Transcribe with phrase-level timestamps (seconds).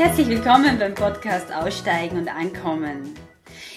[0.00, 3.14] herzlich willkommen beim Podcast Aussteigen und Ankommen.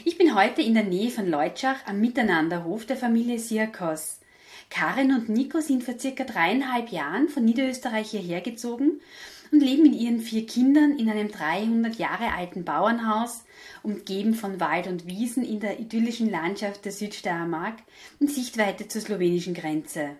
[0.05, 4.21] Ich bin heute in der Nähe von Leutschach am Miteinanderhof der Familie Sirkos.
[4.69, 9.01] Karin und Nico sind vor circa dreieinhalb Jahren von Niederösterreich hierher gezogen
[9.51, 13.43] und leben mit ihren vier Kindern in einem 300 Jahre alten Bauernhaus,
[13.83, 17.79] umgeben von Wald und Wiesen in der idyllischen Landschaft der Südsteiermark
[18.21, 20.11] in Sichtweite zur slowenischen Grenze.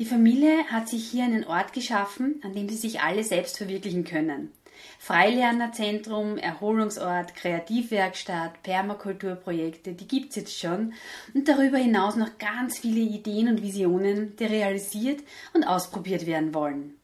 [0.00, 4.02] Die Familie hat sich hier einen Ort geschaffen, an dem sie sich alle selbst verwirklichen
[4.02, 4.50] können.
[4.98, 10.92] Freilernerzentrum, Erholungsort, Kreativwerkstatt, Permakulturprojekte, die gibt's jetzt schon
[11.34, 15.22] und darüber hinaus noch ganz viele Ideen und Visionen, die realisiert
[15.54, 16.94] und ausprobiert werden wollen.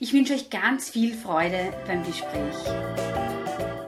[0.00, 2.54] Ich wünsche euch ganz viel Freude beim Gespräch.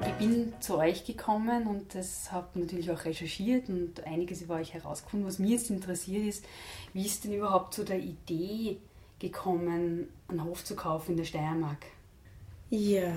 [0.07, 4.75] Ich bin zu euch gekommen und das habe natürlich auch recherchiert und einiges über euch
[4.75, 5.29] herausgefunden.
[5.29, 6.45] Was mir jetzt interessiert ist,
[6.93, 8.79] wie ist denn überhaupt zu der Idee
[9.19, 11.87] gekommen, einen Hof zu kaufen in der Steiermark?
[12.71, 13.15] Ja,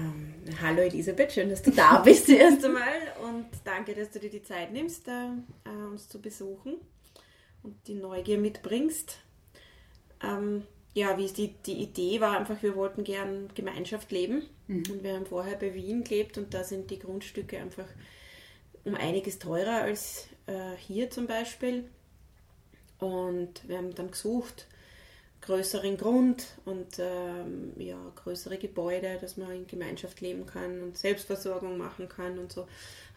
[0.62, 2.86] hallo Elisabeth, schön, dass du da bist zuerst einmal
[3.22, 6.76] und danke, dass du dir die Zeit nimmst, äh, uns zu besuchen
[7.62, 9.18] und die Neugier mitbringst.
[10.24, 14.84] Ähm, ja, wie ist die, die Idee war einfach, wir wollten gern Gemeinschaft leben mhm.
[14.90, 17.88] und wir haben vorher bei Wien gelebt und da sind die Grundstücke einfach
[18.86, 21.90] um einiges teurer als äh, hier zum Beispiel
[23.00, 24.68] und wir haben dann gesucht,
[25.42, 31.78] größeren Grund und ähm, ja, größere Gebäude, dass man in Gemeinschaft leben kann und Selbstversorgung
[31.78, 32.67] machen kann und so.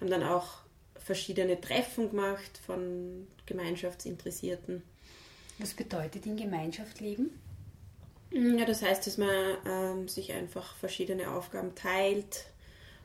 [0.01, 0.65] Haben dann auch
[0.97, 4.83] verschiedene Treffen gemacht von Gemeinschaftsinteressierten.
[5.59, 7.31] Was bedeutet in Gemeinschaft leben?
[8.31, 9.29] Ja, das heißt, dass man
[9.67, 12.47] ähm, sich einfach verschiedene Aufgaben teilt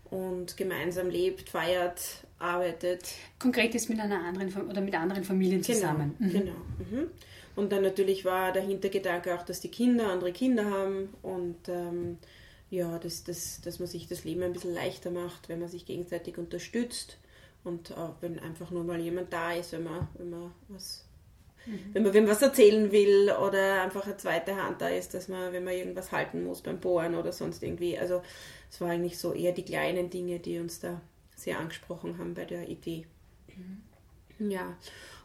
[0.09, 2.01] und gemeinsam lebt, feiert,
[2.39, 3.11] arbeitet.
[3.37, 6.15] Konkret ist mit einer anderen oder mit anderen Familien genau, zusammen.
[6.19, 6.29] Genau.
[6.29, 6.31] Mhm.
[6.31, 6.55] genau.
[7.03, 7.11] Mhm.
[7.59, 12.17] Und dann natürlich war der Hintergedanke auch, dass die Kinder andere Kinder haben und ähm,
[12.69, 15.85] ja, dass, dass, dass man sich das Leben ein bisschen leichter macht, wenn man sich
[15.85, 17.17] gegenseitig unterstützt
[17.65, 21.05] und auch wenn einfach nur mal jemand da ist, wenn man, wenn man was
[21.65, 21.89] mhm.
[21.91, 25.51] wenn man wem was erzählen will oder einfach eine zweite Hand da ist, dass man,
[25.51, 27.99] wenn man irgendwas halten muss beim Bohren oder sonst irgendwie.
[27.99, 28.21] Also
[28.71, 31.01] es war eigentlich so eher die kleinen Dinge, die uns da
[31.35, 33.05] sehr angesprochen haben bei der Idee.
[34.37, 34.49] Mhm.
[34.49, 34.77] Ja.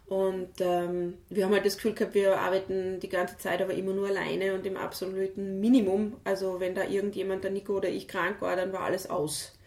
[0.06, 3.94] Und ähm, wir haben halt das Gefühl gehabt, wir arbeiten die ganze Zeit aber immer
[3.94, 6.16] nur alleine und im absoluten Minimum.
[6.24, 9.58] Also wenn da irgendjemand, der Nico oder ich krank war, dann war alles aus.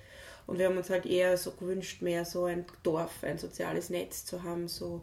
[0.46, 4.26] Und wir haben uns halt eher so gewünscht, mehr so ein Dorf, ein soziales Netz
[4.26, 5.02] zu haben, so,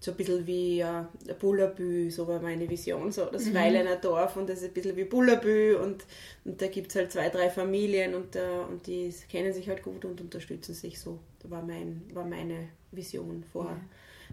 [0.00, 1.08] so ein bisschen wie ja,
[1.38, 3.54] Bullabü, so war meine Vision, so das mhm.
[3.54, 6.04] Weilener Dorf und das ist ein bisschen wie Bullabü und,
[6.44, 9.82] und da gibt es halt zwei, drei Familien und, uh, und die kennen sich halt
[9.82, 11.18] gut und unterstützen sich so.
[11.40, 13.76] Das war, mein, war meine Vision vorher.
[13.76, 13.88] Ja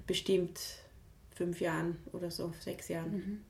[0.07, 0.59] bestimmt
[1.35, 3.11] fünf Jahren oder so, sechs Jahren.
[3.11, 3.41] Mhm.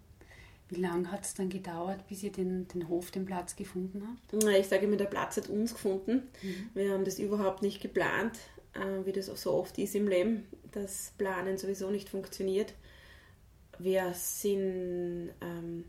[0.69, 4.43] Wie lange hat es dann gedauert, bis ihr den, den Hof, den Platz gefunden habt?
[4.43, 6.23] Ich sage immer, der Platz hat uns gefunden.
[6.41, 6.69] Mhm.
[6.73, 8.39] Wir haben das überhaupt nicht geplant,
[8.73, 12.73] äh, wie das auch so oft ist im Leben, dass Planen sowieso nicht funktioniert.
[13.77, 15.85] Wir sind ähm,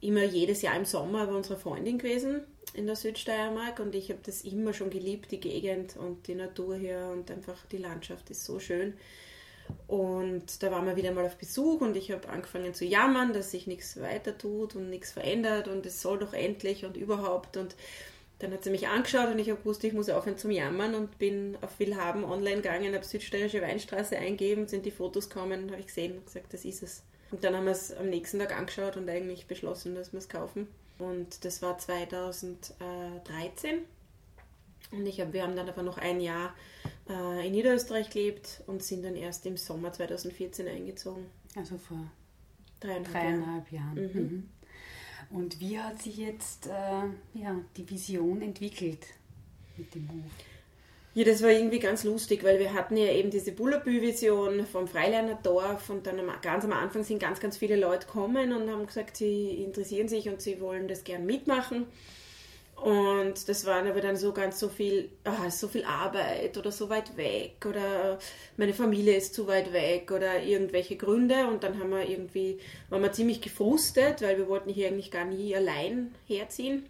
[0.00, 2.42] immer jedes Jahr im Sommer bei unserer Freundin gewesen
[2.74, 6.76] in der Südsteiermark und ich habe das immer schon geliebt, die Gegend und die Natur
[6.76, 8.94] hier und einfach die Landschaft ist so schön.
[9.86, 13.50] Und da waren wir wieder mal auf Besuch und ich habe angefangen zu jammern, dass
[13.50, 17.56] sich nichts weiter tut und nichts verändert und es soll doch endlich und überhaupt.
[17.56, 17.76] Und
[18.38, 21.18] dann hat sie mich angeschaut und ich habe gewusst, ich muss aufhören zum Jammern und
[21.18, 25.86] bin auf Willhaben online gegangen, habe Südsteirische Weinstraße eingegeben, sind die Fotos gekommen, habe ich
[25.86, 27.02] gesehen und gesagt, das ist es.
[27.30, 30.28] Und dann haben wir es am nächsten Tag angeschaut und eigentlich beschlossen, dass wir es
[30.28, 30.68] kaufen.
[30.98, 33.82] Und das war 2013
[34.92, 36.54] und ich hab, wir haben dann aber noch ein Jahr
[37.12, 41.26] in Niederösterreich gelebt und sind dann erst im Sommer 2014 eingezogen.
[41.54, 41.98] Also vor
[42.80, 43.96] dreieinhalb, dreieinhalb Jahren.
[43.96, 44.12] Jahren.
[44.12, 44.20] Mhm.
[44.20, 44.48] Mhm.
[45.30, 46.70] Und wie hat sich jetzt äh,
[47.38, 49.06] ja, die Vision entwickelt
[49.76, 50.30] mit dem Hof?
[51.14, 55.88] Ja, das war irgendwie ganz lustig, weil wir hatten ja eben diese Bullerbü-Vision vom Freilerner-Dorf
[55.90, 59.50] und dann ganz am Anfang sind ganz, ganz viele Leute gekommen und haben gesagt, sie
[59.62, 61.86] interessieren sich und sie wollen das gern mitmachen.
[62.76, 66.90] Und das waren aber dann so ganz so viel, ah, so viel Arbeit oder so
[66.90, 68.18] weit weg oder
[68.56, 71.46] meine Familie ist zu weit weg oder irgendwelche Gründe.
[71.46, 72.58] Und dann haben wir irgendwie,
[72.90, 76.86] waren wir ziemlich gefrustet, weil wir wollten hier eigentlich gar nie allein herziehen.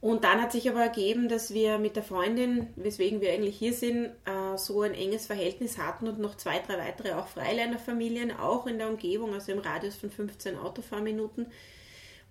[0.00, 3.72] Und dann hat sich aber ergeben, dass wir mit der Freundin, weswegen wir eigentlich hier
[3.72, 8.68] sind, äh, so ein enges Verhältnis hatten und noch zwei, drei weitere auch Freiliner-Familien, auch
[8.68, 11.46] in der Umgebung, also im Radius von 15 Autofahrminuten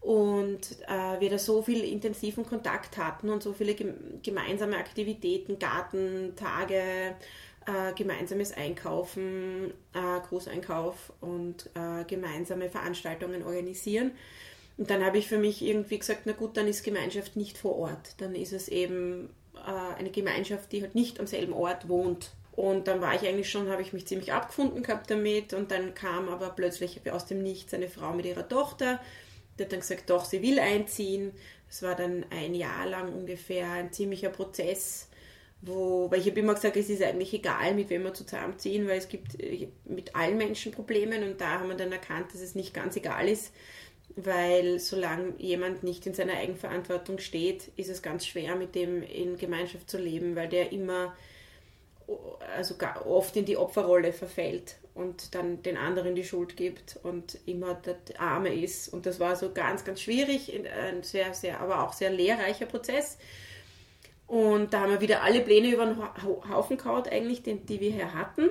[0.02, 3.76] und äh, wir da so viel intensiven Kontakt hatten und so viele
[4.24, 7.16] gemeinsame Aktivitäten, Gartentage,
[7.66, 14.12] äh, gemeinsames Einkaufen, äh, Großeinkauf und äh, gemeinsame Veranstaltungen organisieren,
[14.78, 17.78] Und dann habe ich für mich irgendwie gesagt, na gut, dann ist Gemeinschaft nicht vor
[17.78, 18.16] Ort.
[18.20, 22.32] Dann ist es eben äh, eine Gemeinschaft, die halt nicht am selben Ort wohnt.
[22.56, 25.54] Und dann war ich eigentlich schon, habe ich mich ziemlich abgefunden gehabt damit.
[25.54, 29.00] Und dann kam aber plötzlich aus dem Nichts eine Frau mit ihrer Tochter.
[29.58, 31.32] Die hat dann gesagt, doch, sie will einziehen.
[31.70, 35.10] Es war dann ein Jahr lang ungefähr ein ziemlicher Prozess,
[35.62, 39.00] wo, weil ich habe immer gesagt, es ist eigentlich egal, mit wem wir zusammenziehen, weil
[39.00, 42.56] es gibt äh, mit allen Menschen Probleme und da haben wir dann erkannt, dass es
[42.56, 43.52] nicht ganz egal ist,
[44.16, 49.38] weil solange jemand nicht in seiner Eigenverantwortung steht, ist es ganz schwer, mit dem in
[49.38, 51.16] Gemeinschaft zu leben, weil der immer
[52.56, 52.76] also
[53.06, 57.98] oft in die Opferrolle verfällt und dann den anderen die Schuld gibt und immer der
[58.20, 58.92] Arme ist.
[58.92, 63.18] Und das war so ganz, ganz schwierig, ein sehr, sehr, aber auch sehr lehrreicher Prozess.
[64.26, 65.98] Und da haben wir wieder alle Pläne über den
[66.50, 68.50] Haufen gehauen, eigentlich, die, die wir hier hatten.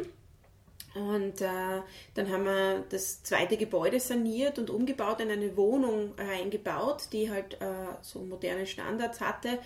[0.95, 1.83] Und äh,
[2.15, 7.61] dann haben wir das zweite Gebäude saniert und umgebaut, in eine Wohnung reingebaut, die halt
[7.61, 7.67] äh,
[8.01, 9.59] so moderne Standards hatte.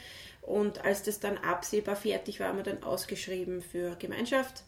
[0.43, 4.65] Und als das dann absehbar fertig war, haben wir dann ausgeschrieben für Gemeinschaft.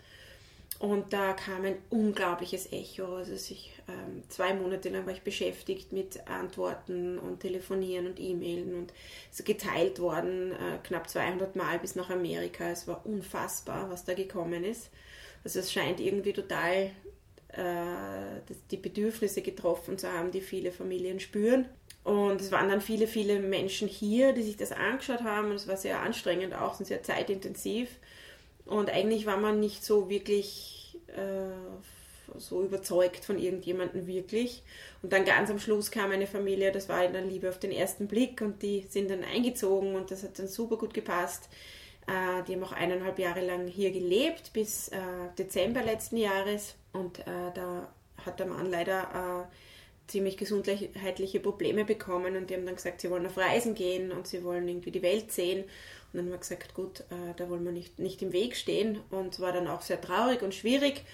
[0.82, 3.14] Und da kam ein unglaubliches Echo.
[3.14, 8.75] Also ich, ähm, zwei Monate lang war ich beschäftigt mit Antworten und Telefonieren und E-Mailen
[8.75, 8.93] und
[9.31, 12.69] ist geteilt worden, äh, knapp 200 Mal bis nach Amerika.
[12.69, 14.90] Es war unfassbar, was da gekommen ist.
[15.44, 16.90] Also es scheint irgendwie total
[17.52, 18.40] äh,
[18.73, 21.67] die Bedürfnisse getroffen zu haben, die viele Familien spüren.
[22.02, 25.50] Und es waren dann viele, viele Menschen hier, die sich das angeschaut haben.
[25.50, 27.88] Und es war sehr anstrengend auch und sehr zeitintensiv.
[28.67, 34.62] Und eigentlich war man nicht so wirklich äh, so überzeugt von irgendjemandem wirklich.
[35.03, 38.06] Und dann ganz am Schluss kam eine Familie, das war dann Liebe auf den ersten
[38.09, 41.49] Blick und die sind dann eingezogen und das hat dann super gut gepasst.
[42.06, 44.99] Äh, die haben auch eineinhalb Jahre lang hier gelebt, bis äh,
[45.38, 46.75] Dezember letzten Jahres.
[46.93, 47.93] Und äh, da
[48.25, 53.11] hat der Mann leider äh, ziemlich gesundheitliche Probleme bekommen und die haben dann gesagt, sie
[53.11, 55.64] wollen auf Reisen gehen und sie wollen irgendwie die Welt sehen.
[56.12, 59.00] Und dann haben wir gesagt, gut, äh, da wollen wir nicht, nicht im Weg stehen.
[59.11, 61.05] Und war dann auch sehr traurig und schwierig.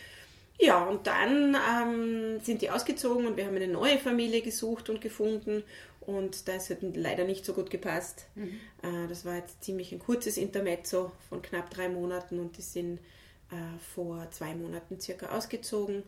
[0.60, 5.00] Ja, und dann ähm, sind die ausgezogen und wir haben eine neue Familie gesucht und
[5.00, 5.62] gefunden.
[6.00, 8.26] Und das hat leider nicht so gut gepasst.
[8.34, 8.58] Mhm.
[8.82, 12.98] Äh, das war jetzt ziemlich ein kurzes Intermezzo von knapp drei Monaten und die sind
[13.50, 16.02] äh, vor zwei Monaten circa ausgezogen.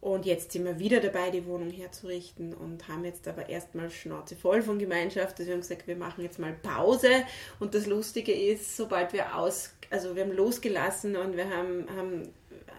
[0.00, 4.36] Und jetzt sind wir wieder dabei, die Wohnung herzurichten und haben jetzt aber erstmal Schnauze
[4.36, 5.38] voll von Gemeinschaft.
[5.38, 7.10] Also wir haben gesagt, wir machen jetzt mal Pause.
[7.58, 12.32] Und das Lustige ist, sobald wir aus, also wir haben losgelassen und wir haben, haben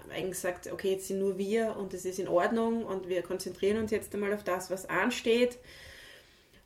[0.10, 3.78] eigentlich gesagt, okay, jetzt sind nur wir und es ist in Ordnung und wir konzentrieren
[3.78, 5.58] uns jetzt einmal auf das, was ansteht.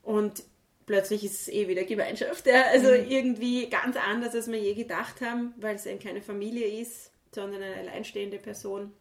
[0.03, 0.43] Und
[0.85, 2.45] plötzlich ist es eh wieder Gemeinschaft.
[2.45, 2.65] Ja?
[2.71, 3.09] Also mhm.
[3.09, 7.63] irgendwie ganz anders, als wir je gedacht haben, weil es eben keine Familie ist, sondern
[7.63, 8.91] eine alleinstehende Person.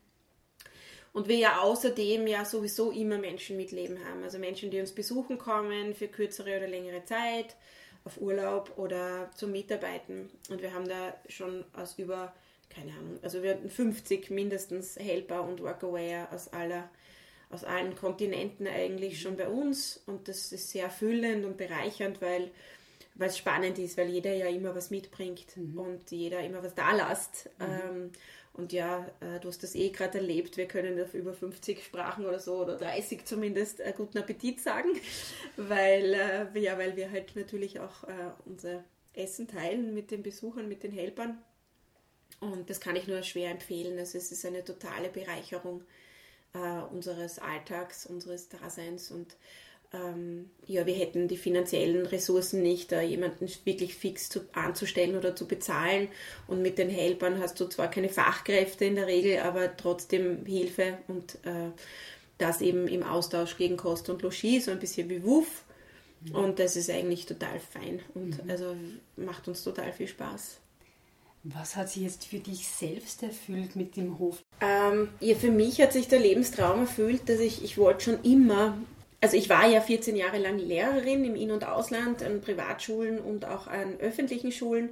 [1.13, 4.23] Und wir ja außerdem ja sowieso immer Menschen mit Leben haben.
[4.23, 7.57] Also Menschen, die uns besuchen kommen für kürzere oder längere Zeit,
[8.05, 10.31] auf Urlaub oder zum Mitarbeiten.
[10.49, 12.35] Und wir haben da schon aus über,
[12.71, 16.89] keine Ahnung, also wir hatten 50 mindestens Helper und Workawayer aus aller
[17.51, 22.51] aus allen Kontinenten eigentlich schon bei uns und das ist sehr erfüllend und bereichernd, weil
[23.15, 25.79] weil es spannend ist, weil jeder ja immer was mitbringt mhm.
[25.79, 27.51] und jeder immer was da lässt.
[27.59, 27.65] Mhm.
[27.65, 28.11] Ähm,
[28.55, 32.27] und ja, äh, du hast das eh gerade erlebt, wir können auf über 50 Sprachen
[32.27, 34.91] oder so oder 30 zumindest äh, guten Appetit sagen,
[35.57, 38.05] weil, äh, ja, weil wir halt natürlich auch
[38.45, 38.85] unser
[39.15, 41.39] Essen teilen mit den Besuchern, mit den Helpern.
[42.41, 43.99] Und das kann ich nur schwer empfehlen.
[43.99, 45.85] Also es ist eine totale Bereicherung
[46.91, 49.37] unseres Alltags, unseres Daseins und
[49.93, 55.37] ähm, ja, wir hätten die finanziellen Ressourcen nicht, da jemanden wirklich fix zu, anzustellen oder
[55.37, 56.09] zu bezahlen.
[56.47, 60.99] Und mit den Helpern hast du zwar keine Fachkräfte in der Regel, aber trotzdem Hilfe
[61.09, 61.71] und äh,
[62.39, 65.65] das eben im Austausch gegen Kost und Logis, so ein bisschen wie Wuff.
[66.25, 66.35] Mhm.
[66.35, 68.51] Und das ist eigentlich total fein und mhm.
[68.51, 68.77] also
[69.17, 70.59] macht uns total viel Spaß.
[71.45, 74.43] Was hat sich jetzt für dich selbst erfüllt mit dem Hof?
[74.61, 78.79] Ähm, ja, für mich hat sich der Lebenstraum erfüllt, dass ich, ich wollte schon immer
[79.23, 83.45] also ich war ja 14 Jahre lang Lehrerin im In- und Ausland an Privatschulen und
[83.45, 84.91] auch an öffentlichen Schulen.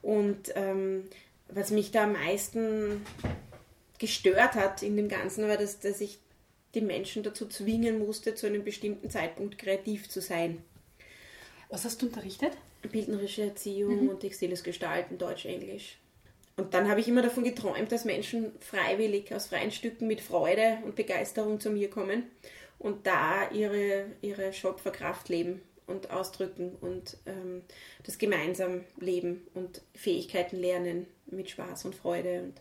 [0.00, 1.04] Und ähm,
[1.48, 3.04] was mich da am meisten
[3.98, 6.18] gestört hat in dem Ganzen, war, dass, dass ich
[6.74, 10.62] die Menschen dazu zwingen musste, zu einem bestimmten Zeitpunkt kreativ zu sein.
[11.68, 12.52] Was hast du unterrichtet?
[12.90, 14.08] Bildnerische Erziehung mhm.
[14.08, 15.98] und textiles Gestalten, Deutsch, Englisch.
[16.56, 20.78] Und dann habe ich immer davon geträumt, dass Menschen freiwillig aus freien Stücken mit Freude
[20.84, 22.22] und Begeisterung zu mir kommen
[22.78, 27.62] und da ihre, ihre Schöpferkraft leben und ausdrücken und ähm,
[28.04, 32.42] das gemeinsam leben und Fähigkeiten lernen mit Spaß und Freude.
[32.42, 32.60] Und,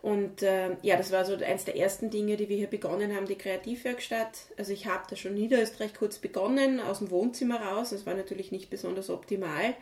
[0.00, 3.26] Und äh, ja, das war so eins der ersten Dinge, die wir hier begonnen haben,
[3.26, 4.38] die Kreativwerkstatt.
[4.56, 7.90] Also ich habe da schon in Niederösterreich kurz begonnen, aus dem Wohnzimmer raus.
[7.90, 9.74] Das war natürlich nicht besonders optimal.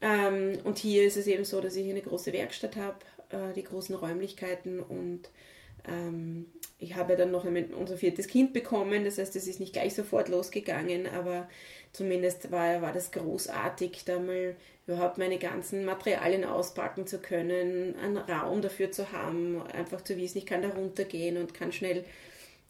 [0.00, 2.98] Ähm, und hier ist es eben so, dass ich eine große Werkstatt habe,
[3.30, 5.28] äh, die großen Räumlichkeiten und
[5.88, 6.46] ähm,
[6.78, 10.28] ich habe dann noch unser viertes Kind bekommen, das heißt, es ist nicht gleich sofort
[10.28, 11.48] losgegangen, aber
[11.92, 14.54] zumindest war, war das großartig, da mal
[14.86, 20.38] überhaupt meine ganzen Materialien auspacken zu können, einen Raum dafür zu haben, einfach zu wissen,
[20.38, 22.04] ich kann da runtergehen und kann schnell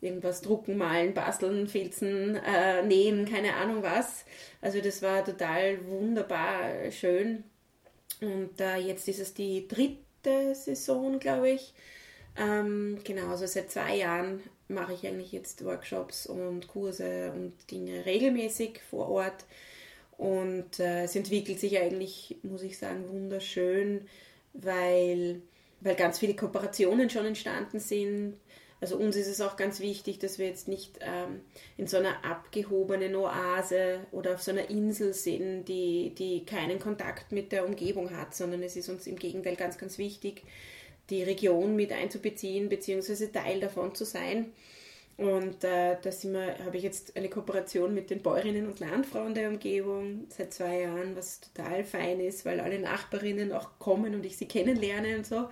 [0.00, 4.24] irgendwas drucken, malen, basteln, filzen, äh, nähen, keine Ahnung was.
[4.60, 7.44] Also das war total wunderbar schön.
[8.20, 11.74] Und äh, jetzt ist es die dritte Saison, glaube ich.
[12.38, 18.07] Ähm, genau, also seit zwei Jahren mache ich eigentlich jetzt Workshops und Kurse und Dinge
[18.07, 19.45] regelmäßig vor Ort.
[20.16, 24.07] Und äh, es entwickelt sich eigentlich, muss ich sagen, wunderschön,
[24.52, 25.42] weil,
[25.80, 28.35] weil ganz viele Kooperationen schon entstanden sind.
[28.80, 31.40] Also uns ist es auch ganz wichtig, dass wir jetzt nicht ähm,
[31.76, 37.33] in so einer abgehobenen Oase oder auf so einer Insel sind, die, die keinen Kontakt
[37.33, 40.45] mit der Umgebung hat, sondern es ist uns im Gegenteil ganz, ganz wichtig,
[41.10, 44.52] die Region mit einzubeziehen, beziehungsweise Teil davon zu sein.
[45.18, 50.26] Und äh, da habe ich jetzt eine Kooperation mit den Bäuerinnen und Landfrauen der Umgebung
[50.28, 54.46] seit zwei Jahren, was total fein ist, weil alle Nachbarinnen auch kommen und ich sie
[54.46, 55.48] kennenlerne und so.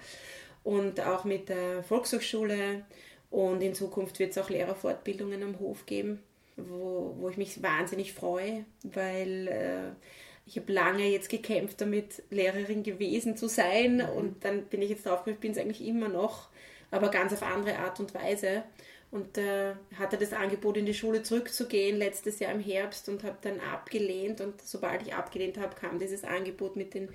[0.62, 2.84] Und auch mit der Volkshochschule.
[3.30, 6.22] Und in Zukunft wird es auch Lehrerfortbildungen am Hof geben,
[6.56, 10.06] wo, wo ich mich wahnsinnig freue, weil äh,
[10.47, 13.97] ich habe lange jetzt gekämpft damit, Lehrerin gewesen zu sein.
[13.97, 14.09] Mhm.
[14.17, 16.49] Und dann bin ich jetzt drauf, ich bin es eigentlich immer noch,
[16.91, 18.62] aber ganz auf andere Art und Weise
[19.11, 23.37] und äh, hatte das Angebot, in die Schule zurückzugehen letztes Jahr im Herbst und habe
[23.41, 24.41] dann abgelehnt.
[24.41, 27.09] Und sobald ich abgelehnt habe, kam dieses Angebot mit den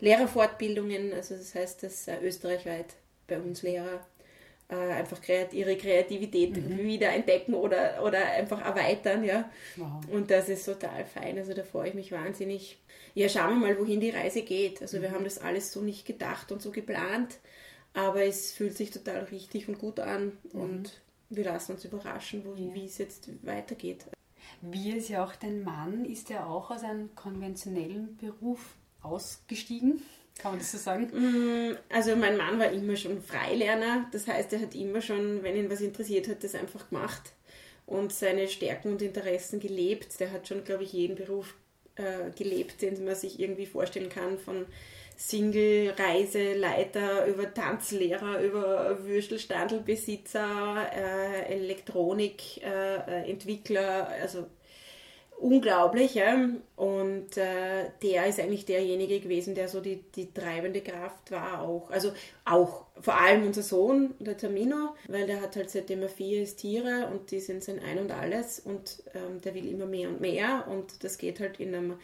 [0.00, 1.12] Lehrerfortbildungen.
[1.12, 4.06] Also das heißt, dass äh, österreichweit bei uns Lehrer
[4.68, 5.20] äh, einfach
[5.52, 6.78] ihre Kreativität mhm.
[6.78, 9.24] wieder entdecken oder, oder einfach erweitern.
[9.24, 9.50] Ja.
[9.76, 10.00] Wow.
[10.10, 11.38] Und das ist total fein.
[11.38, 12.78] Also da freue ich mich wahnsinnig.
[13.14, 14.82] Ja, schauen wir mal, wohin die Reise geht.
[14.82, 15.02] Also mhm.
[15.02, 17.38] wir haben das alles so nicht gedacht und so geplant.
[17.92, 20.32] Aber es fühlt sich total richtig und gut an.
[20.52, 20.60] Mhm.
[20.60, 22.74] Und wir lassen uns überraschen, wo, ja.
[22.74, 24.06] wie es jetzt weitergeht.
[24.60, 30.02] Wie es ja auch dein Mann ist ja auch aus einem konventionellen Beruf ausgestiegen.
[30.38, 31.10] Kann man das so sagen?
[31.12, 35.56] Mm, also mein Mann war immer schon Freilerner, das heißt, er hat immer schon, wenn
[35.56, 37.32] ihn was interessiert hat, das einfach gemacht
[37.86, 40.18] und seine Stärken und Interessen gelebt.
[40.20, 41.54] Der hat schon, glaube ich, jeden Beruf
[41.96, 44.66] äh, gelebt, den man sich irgendwie vorstellen kann, von
[45.16, 54.48] Single-Reiseleiter, über Tanzlehrer, über Würstelstandelbesitzer, äh, Elektronikentwickler, äh, also
[55.38, 56.14] unglaublich.
[56.14, 56.48] Ja?
[56.76, 61.90] Und äh, der ist eigentlich derjenige gewesen, der so die, die treibende Kraft war auch.
[61.90, 62.12] Also
[62.44, 66.56] auch vor allem unser Sohn, der Tamino, weil der hat halt seitdem er vier ist
[66.56, 70.20] Tiere und die sind sein Ein und Alles und ähm, der will immer mehr und
[70.20, 71.94] mehr und das geht halt in einem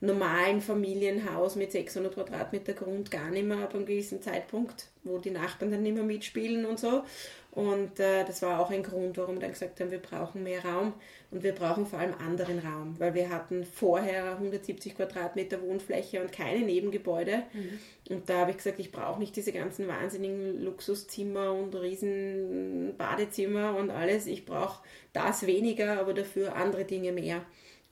[0.00, 5.30] normalen Familienhaus mit 600 Quadratmeter Grund gar nicht mehr ab einem gewissen Zeitpunkt, wo die
[5.30, 7.02] Nachbarn dann nicht mehr mitspielen und so.
[7.50, 10.64] Und äh, das war auch ein Grund, warum wir dann gesagt haben, wir brauchen mehr
[10.64, 10.92] Raum
[11.32, 16.30] und wir brauchen vor allem anderen Raum, weil wir hatten vorher 170 Quadratmeter Wohnfläche und
[16.30, 17.42] keine Nebengebäude.
[17.52, 18.14] Mhm.
[18.14, 23.74] Und da habe ich gesagt, ich brauche nicht diese ganzen wahnsinnigen Luxuszimmer und riesen Badezimmer
[23.76, 24.26] und alles.
[24.26, 27.44] Ich brauche das weniger, aber dafür andere Dinge mehr.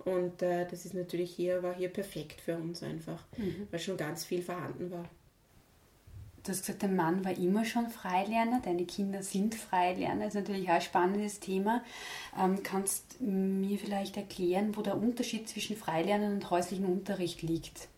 [0.07, 3.67] Und äh, das ist natürlich hier, war hier perfekt für uns einfach, mhm.
[3.71, 5.05] weil schon ganz viel vorhanden war.
[6.45, 10.47] Du hast gesagt, dein Mann war immer schon Freilerner, deine Kinder sind Freilerner, das ist
[10.47, 11.83] natürlich auch ein spannendes Thema.
[12.41, 17.89] Ähm, kannst mir vielleicht erklären, wo der Unterschied zwischen Freilernen und häuslichem Unterricht liegt?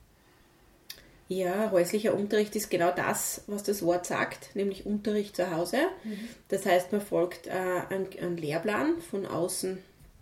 [1.28, 5.76] Ja, häuslicher Unterricht ist genau das, was das Wort sagt, nämlich Unterricht zu Hause.
[6.04, 6.30] Mhm.
[6.48, 9.76] Das heißt, man folgt äh, einem Lehrplan von außen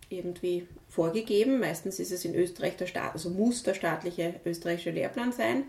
[0.09, 0.67] irgendwie
[0.97, 1.61] vorgegeben.
[1.61, 5.65] Meistens ist es in Österreich der Staat, also muss der staatliche österreichische Lehrplan sein.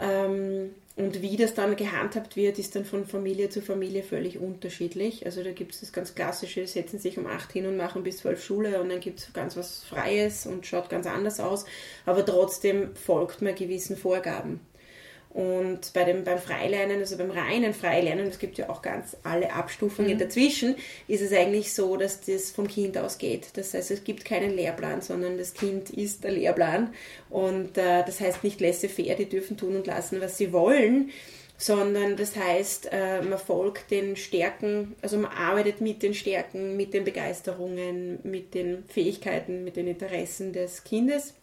[0.00, 5.24] Ähm, und wie das dann gehandhabt wird, ist dann von Familie zu Familie völlig unterschiedlich.
[5.24, 8.18] Also da gibt es das ganz klassische, setzen sich um acht hin und machen bis
[8.18, 11.64] zwölf Schule und dann gibt es ganz was Freies und schaut ganz anders aus.
[12.04, 14.60] Aber trotzdem folgt man gewissen Vorgaben.
[15.32, 19.54] Und bei dem, beim Freilernen, also beim reinen Freilernen, es gibt ja auch ganz alle
[19.54, 20.18] Abstufungen mhm.
[20.18, 20.76] dazwischen,
[21.08, 23.48] ist es eigentlich so, dass das vom Kind ausgeht.
[23.54, 26.92] Das heißt, es gibt keinen Lehrplan, sondern das Kind ist der Lehrplan.
[27.30, 31.10] Und äh, das heißt nicht laissez-faire, die dürfen tun und lassen, was sie wollen,
[31.56, 36.92] sondern das heißt, äh, man folgt den Stärken, also man arbeitet mit den Stärken, mit
[36.92, 41.34] den Begeisterungen, mit den Fähigkeiten, mit den Interessen des Kindes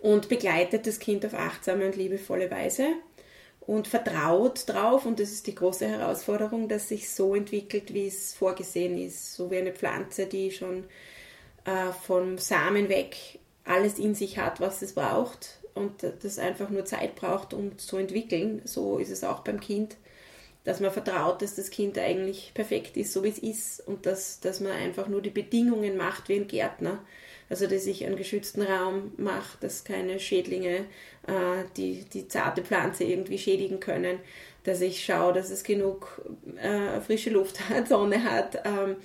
[0.00, 2.86] und begleitet das Kind auf achtsame und liebevolle Weise.
[3.60, 5.06] und vertraut drauf.
[5.06, 9.34] Und das ist die große Herausforderung, dass sich so entwickelt, wie es vorgesehen ist.
[9.34, 10.84] So wie eine Pflanze, die schon
[11.64, 13.16] äh, vom Samen weg
[13.64, 17.96] alles in sich hat, was es braucht und das einfach nur Zeit braucht, um zu
[17.98, 18.62] entwickeln.
[18.64, 19.96] So ist es auch beim Kind,
[20.64, 24.40] dass man vertraut, dass das Kind eigentlich perfekt ist, so wie es ist und dass,
[24.40, 27.04] dass man einfach nur die Bedingungen macht wie ein Gärtner.
[27.50, 30.86] Also dass ich einen geschützten Raum mache, dass keine Schädlinge
[31.26, 34.20] äh, die, die zarte Pflanze irgendwie schädigen können,
[34.64, 36.22] dass ich schaue, dass es genug
[36.56, 38.96] äh, frische Luft hat, Sonne hat, ähm,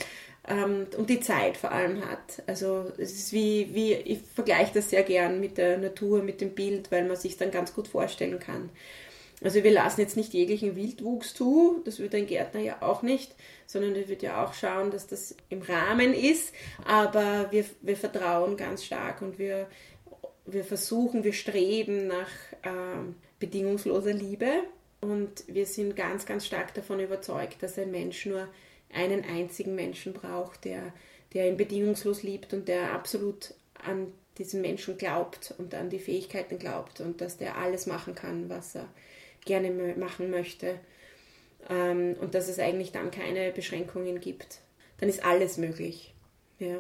[0.48, 2.44] ähm, und die Zeit vor allem hat.
[2.46, 6.52] Also es ist wie, wie ich vergleiche das sehr gern mit der Natur, mit dem
[6.52, 8.70] Bild, weil man sich dann ganz gut vorstellen kann.
[9.46, 13.36] Also wir lassen jetzt nicht jeglichen Wildwuchs zu, das würde ein Gärtner ja auch nicht,
[13.68, 16.52] sondern er wird ja auch schauen, dass das im Rahmen ist,
[16.84, 19.68] aber wir, wir vertrauen ganz stark und wir,
[20.48, 22.28] wir versuchen, wir streben nach
[22.64, 24.64] ähm, bedingungsloser Liebe.
[25.02, 28.48] Und wir sind ganz, ganz stark davon überzeugt, dass ein Mensch nur
[28.92, 30.92] einen einzigen Menschen braucht, der,
[31.36, 36.58] der ihn bedingungslos liebt und der absolut an diesen Menschen glaubt und an die Fähigkeiten
[36.58, 38.88] glaubt und dass der alles machen kann, was er
[39.46, 40.80] gerne machen möchte.
[41.70, 44.60] Ähm, und dass es eigentlich dann keine Beschränkungen gibt.
[45.00, 46.14] Dann ist alles möglich.
[46.60, 46.78] Ja.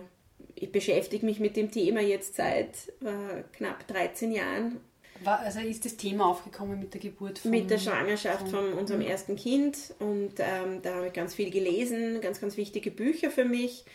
[0.53, 4.79] Ich beschäftige mich mit dem Thema jetzt seit äh, knapp 13 Jahren
[5.22, 7.51] war, also ist das Thema aufgekommen mit der Geburt von...
[7.51, 9.07] Mit der Schwangerschaft von, von unserem mhm.
[9.07, 13.45] ersten Kind und ähm, da habe ich ganz viel gelesen, ganz, ganz wichtige Bücher für
[13.45, 13.86] mich.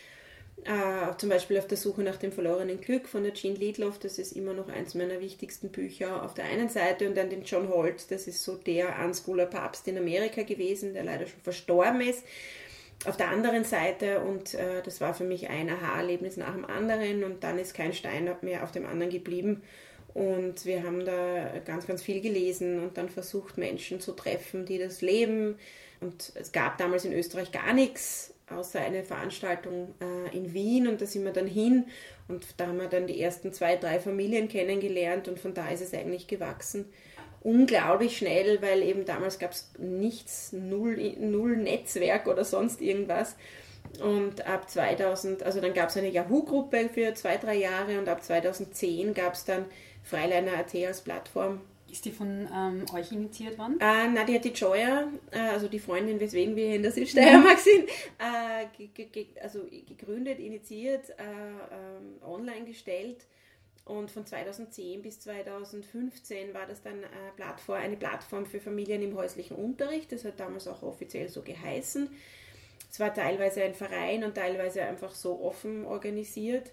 [0.64, 4.19] Äh, zum Beispiel auf der Suche nach dem verlorenen Glück von der Jean Liedloff, das
[4.19, 7.69] ist immer noch eins meiner wichtigsten Bücher auf der einen Seite und dann den John
[7.69, 12.25] Holt, das ist so der Unschooler Papst in Amerika gewesen, der leider schon verstorben ist.
[13.07, 17.25] Auf der anderen Seite und äh, das war für mich ein Aha-Erlebnis nach dem anderen
[17.25, 19.62] und dann ist kein Stein mehr auf dem anderen geblieben
[20.14, 24.79] und wir haben da ganz, ganz viel gelesen und dann versucht, Menschen zu treffen, die
[24.79, 25.57] das leben.
[26.00, 30.88] Und es gab damals in Österreich gar nichts, außer eine Veranstaltung äh, in Wien.
[30.88, 31.87] Und da sind wir dann hin
[32.28, 35.83] und da haben wir dann die ersten zwei, drei Familien kennengelernt und von da ist
[35.83, 36.87] es eigentlich gewachsen.
[37.42, 43.37] Unglaublich schnell, weil eben damals gab es nichts, null, null Netzwerk oder sonst irgendwas.
[43.98, 48.22] Und ab 2000, also dann gab es eine Yahoo-Gruppe für zwei, drei Jahre und ab
[48.22, 49.64] 2010 gab es dann
[50.03, 51.61] Freiliner.at als Plattform.
[51.90, 53.79] Ist die von ähm, euch initiiert worden?
[53.81, 57.59] Äh, na, die hat die Joya, äh, also die Freundin, weswegen wir in der Südsteiermark
[57.59, 63.26] sind, äh, also gegründet, initiiert, äh, ähm, online gestellt.
[63.85, 69.16] Und von 2010 bis 2015 war das dann eine Plattform, eine Plattform für Familien im
[69.16, 70.12] häuslichen Unterricht.
[70.12, 72.09] Das hat damals auch offiziell so geheißen.
[72.90, 76.70] Es war teilweise ein Verein und teilweise einfach so offen organisiert.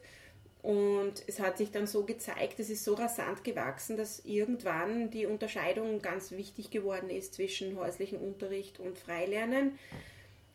[0.67, 5.25] Und es hat sich dann so gezeigt, es ist so rasant gewachsen, dass irgendwann die
[5.25, 9.79] Unterscheidung ganz wichtig geworden ist zwischen häuslichem Unterricht und Freilernen,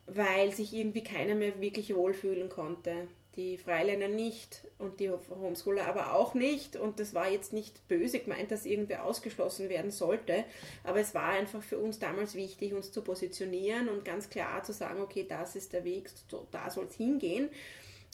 [0.07, 3.09] weil sich irgendwie keiner mehr wirklich wohlfühlen konnte.
[3.37, 6.77] Die Freilerner nicht und die Homeschooler aber auch nicht.
[6.77, 10.45] Und das war jetzt nicht böse gemeint, dass irgendwer ausgeschlossen werden sollte.
[10.85, 14.75] Aber es war einfach für uns damals wichtig, uns zu positionieren und ganz klar zu
[14.75, 16.11] sagen, okay, das ist der Weg,
[16.51, 17.49] da soll es hingehen.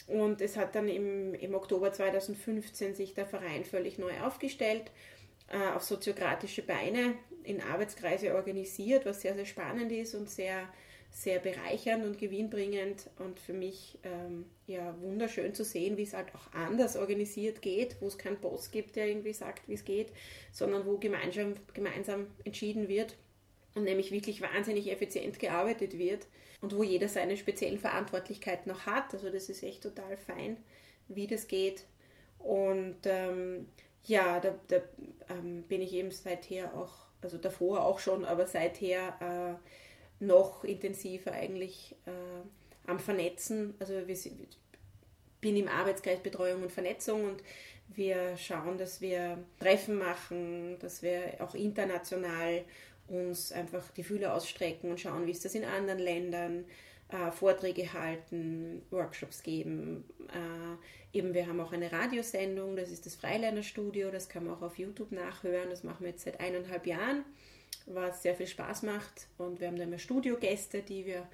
[0.09, 4.91] Und es hat dann im, im Oktober 2015 sich der Verein völlig neu aufgestellt,
[5.49, 10.67] äh, auf soziokratische Beine, in Arbeitskreise organisiert, was sehr, sehr spannend ist und sehr,
[11.11, 16.33] sehr bereichernd und gewinnbringend und für mich ähm, ja wunderschön zu sehen, wie es halt
[16.35, 20.11] auch anders organisiert geht, wo es keinen Boss gibt, der irgendwie sagt, wie es geht,
[20.51, 23.15] sondern wo gemeinsam, gemeinsam entschieden wird
[23.73, 26.27] und nämlich wirklich wahnsinnig effizient gearbeitet wird
[26.61, 29.13] und wo jeder seine speziellen Verantwortlichkeiten noch hat.
[29.13, 30.57] Also das ist echt total fein,
[31.07, 31.85] wie das geht.
[32.39, 33.67] Und ähm,
[34.05, 34.77] ja, da, da
[35.29, 41.31] ähm, bin ich eben seither auch, also davor auch schon, aber seither äh, noch intensiver
[41.31, 43.75] eigentlich äh, am Vernetzen.
[43.79, 44.57] Also sind,
[45.41, 47.43] bin im Arbeitskreis Betreuung und Vernetzung und
[47.95, 52.63] wir schauen, dass wir Treffen machen, dass wir auch international
[53.09, 56.65] uns einfach die Fühler ausstrecken und schauen, wie ist das in anderen Ländern,
[57.09, 60.03] äh, Vorträge halten, Workshops geben.
[60.27, 64.61] Äh, eben, wir haben auch eine Radiosendung, das ist das Freilernerstudio, das kann man auch
[64.61, 65.69] auf YouTube nachhören.
[65.69, 67.25] Das machen wir jetzt seit eineinhalb Jahren,
[67.87, 69.27] was sehr viel Spaß macht.
[69.37, 71.27] Und wir haben da immer Studiogäste, die wir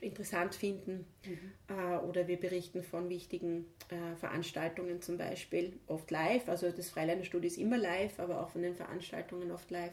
[0.00, 1.06] interessant finden.
[1.26, 1.52] Mhm.
[1.68, 6.48] Äh, oder wir berichten von wichtigen äh, Veranstaltungen zum Beispiel, oft live.
[6.48, 9.92] Also das Freilernerstudio ist immer live, aber auch von den Veranstaltungen oft live.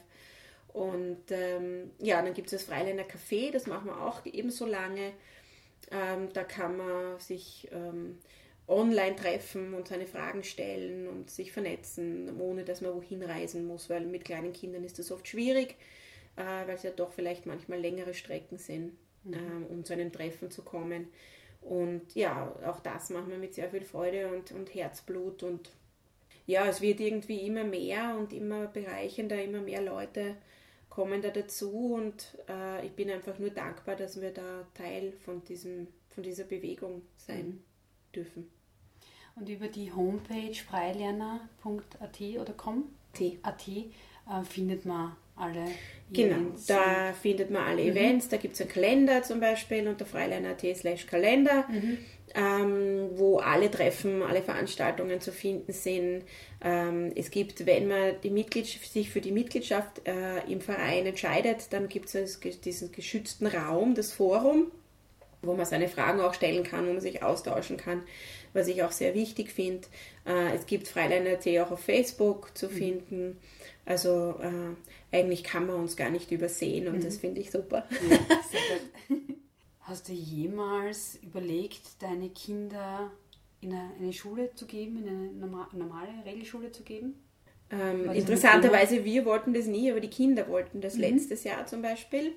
[0.77, 5.11] Und ähm, ja, dann gibt es das Freiländer Café, das machen wir auch ebenso lange.
[5.89, 8.19] Ähm, da kann man sich ähm,
[8.67, 13.89] online treffen und seine Fragen stellen und sich vernetzen, ohne dass man wohin reisen muss,
[13.89, 15.77] weil mit kleinen Kindern ist das oft schwierig,
[16.35, 18.91] äh, weil es ja doch vielleicht manchmal längere Strecken sind,
[19.23, 19.33] mhm.
[19.33, 21.07] ähm, um zu einem Treffen zu kommen.
[21.61, 25.41] Und ja, auch das machen wir mit sehr viel Freude und, und Herzblut.
[25.41, 25.71] Und
[26.45, 30.35] ja, es wird irgendwie immer mehr und immer bereichender, immer mehr Leute
[30.97, 31.93] kommen da dazu.
[31.93, 36.43] Und äh, ich bin einfach nur dankbar, dass wir da Teil von, diesem, von dieser
[36.43, 37.63] Bewegung sein mhm.
[38.15, 38.49] dürfen.
[39.35, 42.89] Und über die Homepage freilerner.at oder com
[43.43, 45.65] .at, äh, findet man alle
[46.11, 46.65] genau, Events.
[46.65, 47.89] Genau, da findet man alle mhm.
[47.89, 48.29] Events.
[48.29, 51.99] Da gibt es einen Kalender zum Beispiel unter freilerner.at slash Kalender, mhm.
[52.35, 56.23] Ähm, wo alle Treffen, alle Veranstaltungen zu finden sind.
[56.63, 61.71] Ähm, es gibt, wenn man die Mitglied, sich für die Mitgliedschaft äh, im Verein entscheidet,
[61.71, 64.71] dann gibt es diesen geschützten Raum, das Forum,
[65.41, 68.03] wo man seine Fragen auch stellen kann, wo man sich austauschen kann
[68.57, 69.87] was ich auch sehr wichtig finde.
[70.25, 72.71] Äh, es gibt Freilein.at auch auf Facebook zu mhm.
[72.71, 73.37] finden.
[73.85, 77.03] Also äh, eigentlich kann man uns gar nicht übersehen und mhm.
[77.03, 77.87] das finde ich super.
[78.09, 78.19] Ja,
[79.87, 83.09] Hast du jemals überlegt, deine Kinder
[83.61, 85.29] in eine, eine, Schule zu geben, in eine
[85.71, 87.15] normale Regelschule zu geben?
[87.71, 91.01] Ähm, interessanterweise, wir wollten das nie, aber die Kinder wollten das mhm.
[91.01, 92.33] letztes Jahr zum Beispiel.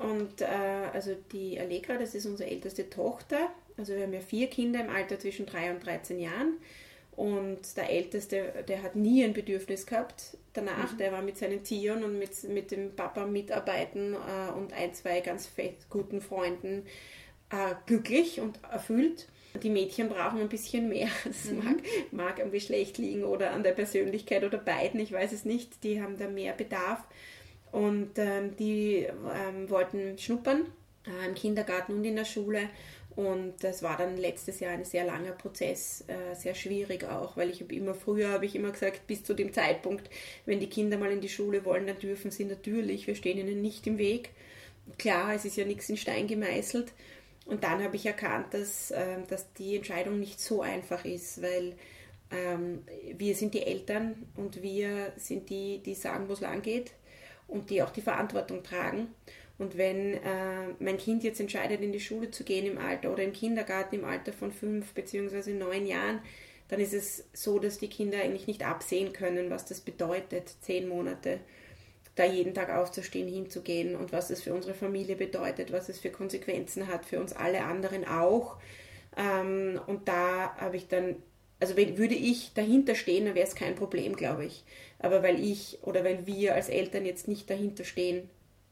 [0.00, 0.46] Und äh,
[0.92, 4.90] also die Allegra, das ist unsere älteste Tochter, also wir haben ja vier Kinder im
[4.90, 6.56] Alter zwischen drei und 13 Jahren.
[7.14, 10.92] Und der Älteste, der hat nie ein Bedürfnis gehabt danach.
[10.92, 10.98] Mhm.
[10.98, 15.20] Der war mit seinen Tieren und mit, mit dem Papa mitarbeiten äh, und ein, zwei
[15.20, 15.50] ganz
[15.88, 16.84] guten Freunden
[17.50, 19.28] äh, glücklich und erfüllt.
[19.62, 21.08] Die Mädchen brauchen ein bisschen mehr.
[21.24, 21.64] Das mhm.
[21.64, 21.76] mag,
[22.10, 25.82] mag am Geschlecht liegen oder an der Persönlichkeit oder beiden, ich weiß es nicht.
[25.84, 27.04] Die haben da mehr Bedarf.
[27.70, 30.64] Und ähm, die ähm, wollten schnuppern
[31.06, 32.70] äh, im Kindergarten und in der Schule
[33.18, 37.50] und das war dann letztes Jahr ein sehr langer Prozess, äh, sehr schwierig auch, weil
[37.50, 40.08] ich habe immer früher habe ich immer gesagt, bis zu dem Zeitpunkt,
[40.46, 43.60] wenn die Kinder mal in die Schule wollen, dann dürfen sie natürlich, wir stehen ihnen
[43.60, 44.30] nicht im Weg.
[44.98, 46.92] Klar, es ist ja nichts in Stein gemeißelt.
[47.44, 51.74] Und dann habe ich erkannt, dass, äh, dass die Entscheidung nicht so einfach ist, weil
[52.30, 52.84] ähm,
[53.16, 56.92] wir sind die Eltern und wir sind die, die sagen, wo es lang geht
[57.48, 59.08] und die auch die Verantwortung tragen.
[59.58, 63.24] Und wenn äh, mein Kind jetzt entscheidet, in die Schule zu gehen im Alter oder
[63.24, 65.52] im Kindergarten im Alter von fünf bzw.
[65.52, 66.20] neun Jahren,
[66.68, 70.88] dann ist es so, dass die Kinder eigentlich nicht absehen können, was das bedeutet, zehn
[70.88, 71.40] Monate
[72.14, 76.10] da jeden Tag aufzustehen, hinzugehen und was es für unsere Familie bedeutet, was es für
[76.10, 78.56] Konsequenzen hat, für uns alle anderen auch.
[79.16, 81.16] Ähm, und da habe ich dann,
[81.60, 84.64] also wenn, würde ich dahinter stehen, dann wäre es kein Problem, glaube ich.
[84.98, 88.28] Aber weil ich oder weil wir als Eltern jetzt nicht dahinter stehen,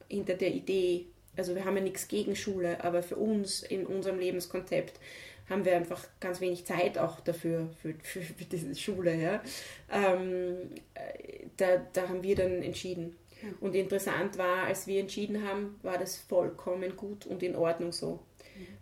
[0.09, 1.07] hinter der Idee.
[1.37, 4.99] Also wir haben ja nichts gegen Schule, aber für uns in unserem Lebenskonzept
[5.49, 9.15] haben wir einfach ganz wenig Zeit auch dafür, für, für, für diese Schule.
[9.15, 9.43] Ja.
[9.93, 10.71] Ähm,
[11.57, 13.17] da, da haben wir dann entschieden.
[13.61, 18.21] Und interessant war, als wir entschieden haben, war das vollkommen gut und in Ordnung so.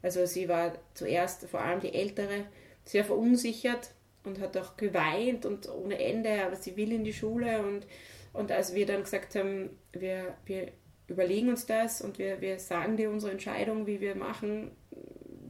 [0.03, 2.45] Also sie war zuerst, vor allem die Ältere,
[2.85, 3.91] sehr verunsichert
[4.25, 7.87] und hat auch geweint und ohne Ende, aber sie will in die Schule und,
[8.33, 10.69] und als wir dann gesagt haben, wir, wir
[11.09, 14.71] überlegen uns das und wir, wir sagen dir unsere Entscheidung, wie wir machen,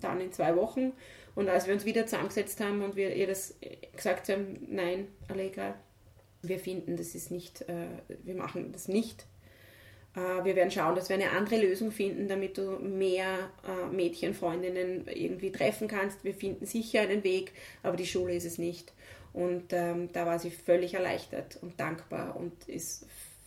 [0.00, 0.92] dann in zwei Wochen.
[1.34, 3.54] Und als wir uns wieder zusammengesetzt haben und wir ihr das
[3.94, 5.74] gesagt haben, nein, Allegra,
[6.42, 7.86] wir finden, das ist nicht, äh,
[8.22, 9.26] wir machen das nicht.
[10.14, 15.08] Äh, wir werden schauen, dass wir eine andere Lösung finden, damit du mehr äh, Mädchenfreundinnen
[15.08, 16.24] irgendwie treffen kannst.
[16.24, 18.92] Wir finden sicher einen Weg, aber die Schule ist es nicht.
[19.32, 23.06] Und ähm, da war sie völlig erleichtert und dankbar und ist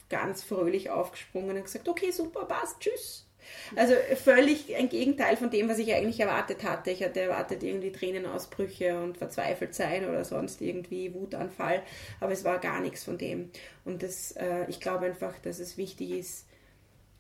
[0.10, 3.28] ganz fröhlich aufgesprungen und gesagt, okay, super, passt, tschüss.
[3.76, 6.92] Also völlig ein Gegenteil von dem, was ich eigentlich erwartet hatte.
[6.92, 11.82] Ich hatte erwartet irgendwie Tränenausbrüche und verzweifelt sein oder sonst irgendwie Wutanfall,
[12.20, 13.50] aber es war gar nichts von dem.
[13.86, 16.46] Und das, äh, ich glaube einfach, dass es wichtig ist,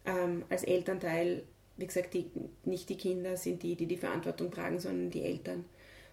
[0.05, 1.43] ähm, als Elternteil,
[1.77, 2.29] wie gesagt, die,
[2.65, 5.65] nicht die Kinder sind die, die die Verantwortung tragen, sondern die Eltern.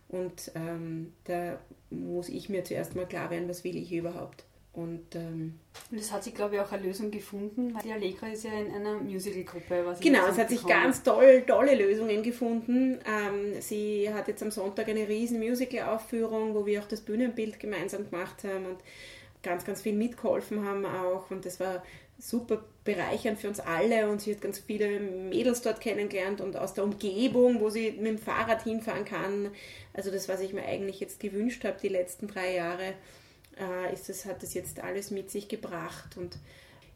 [0.08, 1.58] Und ähm, da
[1.90, 4.44] muss ich mir zuerst mal klar werden, was will ich überhaupt.
[4.74, 5.54] Und, ähm,
[5.92, 8.74] und es hat sich, glaube ich, auch eine Lösung gefunden, die Allegra ist ja in
[8.74, 9.96] einer Musical-Gruppe.
[10.00, 12.98] Genau, es hat sich ganz toll, tolle Lösungen gefunden.
[13.06, 18.10] Ähm, sie hat jetzt am Sonntag eine riesen Musical-Aufführung, wo wir auch das Bühnenbild gemeinsam
[18.10, 18.78] gemacht haben und
[19.44, 21.30] ganz, ganz viel mitgeholfen haben auch.
[21.30, 21.84] Und das war
[22.18, 26.74] super bereichernd für uns alle und sie hat ganz viele Mädels dort kennengelernt und aus
[26.74, 29.50] der Umgebung, wo sie mit dem Fahrrad hinfahren kann.
[29.92, 32.94] Also das, was ich mir eigentlich jetzt gewünscht habe die letzten drei Jahre
[33.58, 36.16] äh, ist das, hat das jetzt alles mit sich gebracht.
[36.16, 36.38] Und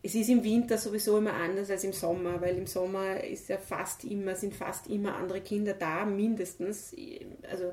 [0.02, 3.58] es ist im Winter sowieso immer anders als im Sommer, weil im Sommer ist ja
[3.58, 6.94] fast immer, sind fast immer andere Kinder da, mindestens.
[7.50, 7.72] Also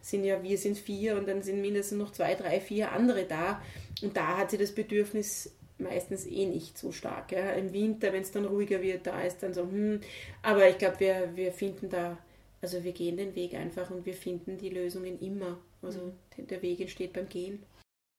[0.00, 3.60] sind ja, wir sind vier und dann sind mindestens noch zwei, drei, vier andere da.
[4.02, 7.32] Und da hat sie das Bedürfnis meistens eh nicht so stark.
[7.32, 7.50] Ja.
[7.52, 10.00] Im Winter, wenn es dann ruhiger wird, da ist dann so, hm.
[10.42, 12.18] Aber ich glaube, wir, wir finden da,
[12.62, 15.58] also wir gehen den Weg einfach und wir finden die Lösungen immer.
[15.82, 16.00] Also
[16.36, 16.46] mhm.
[16.46, 17.62] der Weg entsteht beim Gehen.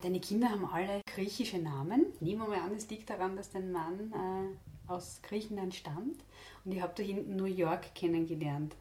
[0.00, 2.06] Deine Kinder haben alle griechische Namen.
[2.20, 6.24] Nehmen wir mal an, es liegt daran, dass dein Mann äh, aus Griechenland stammt
[6.64, 8.76] und ihr habt da hinten New York kennengelernt.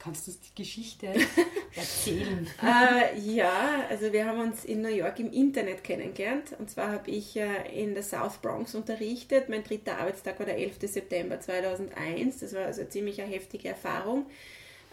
[0.00, 1.06] Kannst du uns die Geschichte
[1.76, 2.48] erzählen?
[2.60, 6.56] äh, ja, also wir haben uns in New York im Internet kennengelernt.
[6.58, 9.48] Und zwar habe ich äh, in der South Bronx unterrichtet.
[9.48, 10.78] Mein dritter Arbeitstag war der 11.
[10.80, 12.40] September 2001.
[12.40, 14.26] Das war also eine ziemlich eine heftige Erfahrung.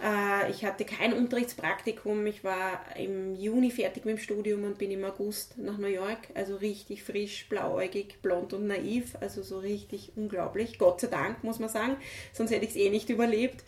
[0.04, 2.26] Äh, ich hatte kein Unterrichtspraktikum.
[2.28, 6.20] Ich war im Juni fertig mit dem Studium und bin im August nach New York.
[6.34, 9.16] Also richtig frisch, blauäugig, blond und naiv.
[9.22, 10.78] Also so richtig unglaublich.
[10.78, 11.96] Gott sei Dank, muss man sagen.
[12.34, 13.64] Sonst hätte ich es eh nicht überlebt.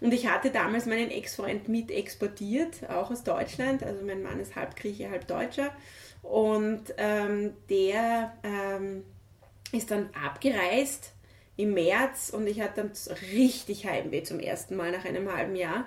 [0.00, 3.82] Und ich hatte damals meinen Ex-Freund mit exportiert, auch aus Deutschland.
[3.82, 5.74] Also mein Mann ist halb Grieche, halb Deutscher.
[6.22, 9.04] Und ähm, der ähm,
[9.72, 11.12] ist dann abgereist
[11.62, 12.92] im März und ich hatte dann
[13.32, 15.86] richtig Heimweh zum ersten Mal nach einem halben Jahr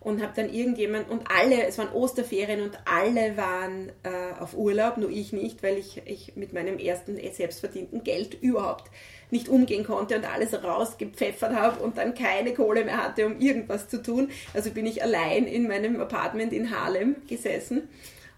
[0.00, 4.96] und habe dann irgendjemand und alle, es waren Osterferien und alle waren äh, auf Urlaub,
[4.96, 8.90] nur ich nicht, weil ich, ich mit meinem ersten selbstverdienten Geld überhaupt
[9.30, 13.88] nicht umgehen konnte und alles rausgepfeffert habe und dann keine Kohle mehr hatte, um irgendwas
[13.88, 14.30] zu tun.
[14.54, 17.88] Also bin ich allein in meinem Apartment in Harlem gesessen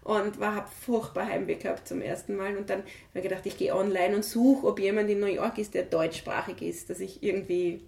[0.03, 2.57] und habe furchtbar Heimweh gehabt zum ersten Mal.
[2.57, 5.57] Und dann habe ich gedacht, ich gehe online und suche, ob jemand in New York
[5.57, 7.81] ist, der deutschsprachig ist, dass ich irgendwie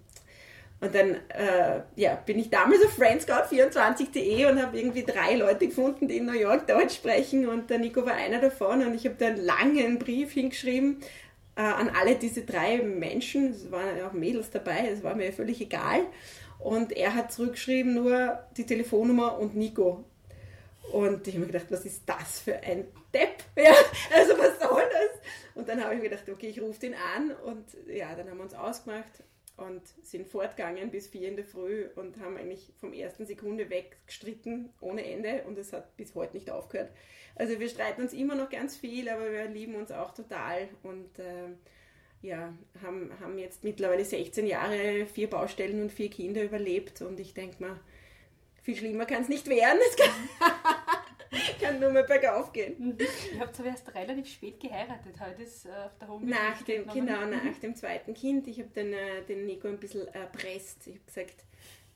[0.80, 6.08] und dann äh, ja, bin ich damals auf friendscout24.de und habe irgendwie drei Leute gefunden,
[6.08, 7.48] die in New York Deutsch sprechen.
[7.48, 8.84] Und der Nico war einer davon.
[8.84, 10.98] Und ich habe da einen langen Brief hingeschrieben
[11.56, 15.32] äh, an alle diese drei Menschen, es waren ja auch Mädels dabei, es war mir
[15.32, 16.00] völlig egal.
[16.58, 20.04] Und er hat zurückgeschrieben nur die Telefonnummer und Nico
[20.92, 23.44] und ich habe mir gedacht, was ist das für ein Depp?
[23.56, 23.74] Ja,
[24.12, 25.20] also was soll das?
[25.54, 28.38] Und dann habe ich mir gedacht, okay, ich rufe den an und ja, dann haben
[28.38, 29.22] wir uns ausgemacht
[29.56, 33.96] und sind fortgegangen bis vier in der Früh und haben eigentlich vom ersten Sekunde weg
[34.06, 36.90] gestritten ohne Ende und es hat bis heute nicht aufgehört.
[37.36, 41.18] Also wir streiten uns immer noch ganz viel, aber wir lieben uns auch total und
[41.18, 41.50] äh,
[42.22, 47.34] ja, haben, haben jetzt mittlerweile 16 Jahre, vier Baustellen und vier Kinder überlebt und ich
[47.34, 47.78] denke mal,
[48.64, 49.78] viel schlimmer kann es nicht werden.
[49.88, 50.10] Es kann,
[51.60, 52.74] kann, nur mehr bergauf gehen.
[52.78, 52.98] Mhm.
[53.34, 55.14] Ihr habt aber erst relativ spät geheiratet.
[55.20, 56.30] Heute ist äh, auf der Homepage.
[56.30, 58.48] Nach dem, genau, nach dem zweiten Kind.
[58.48, 60.86] Ich habe den, äh, den Nico ein bisschen erpresst.
[60.86, 61.44] Ich habe gesagt,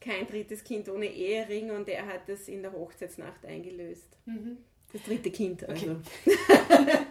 [0.00, 4.16] kein drittes Kind ohne Ehering und er hat das in der Hochzeitsnacht eingelöst.
[4.26, 4.58] Mhm.
[4.92, 5.66] Das dritte Kind.
[5.66, 5.90] Also.
[5.90, 6.00] Okay.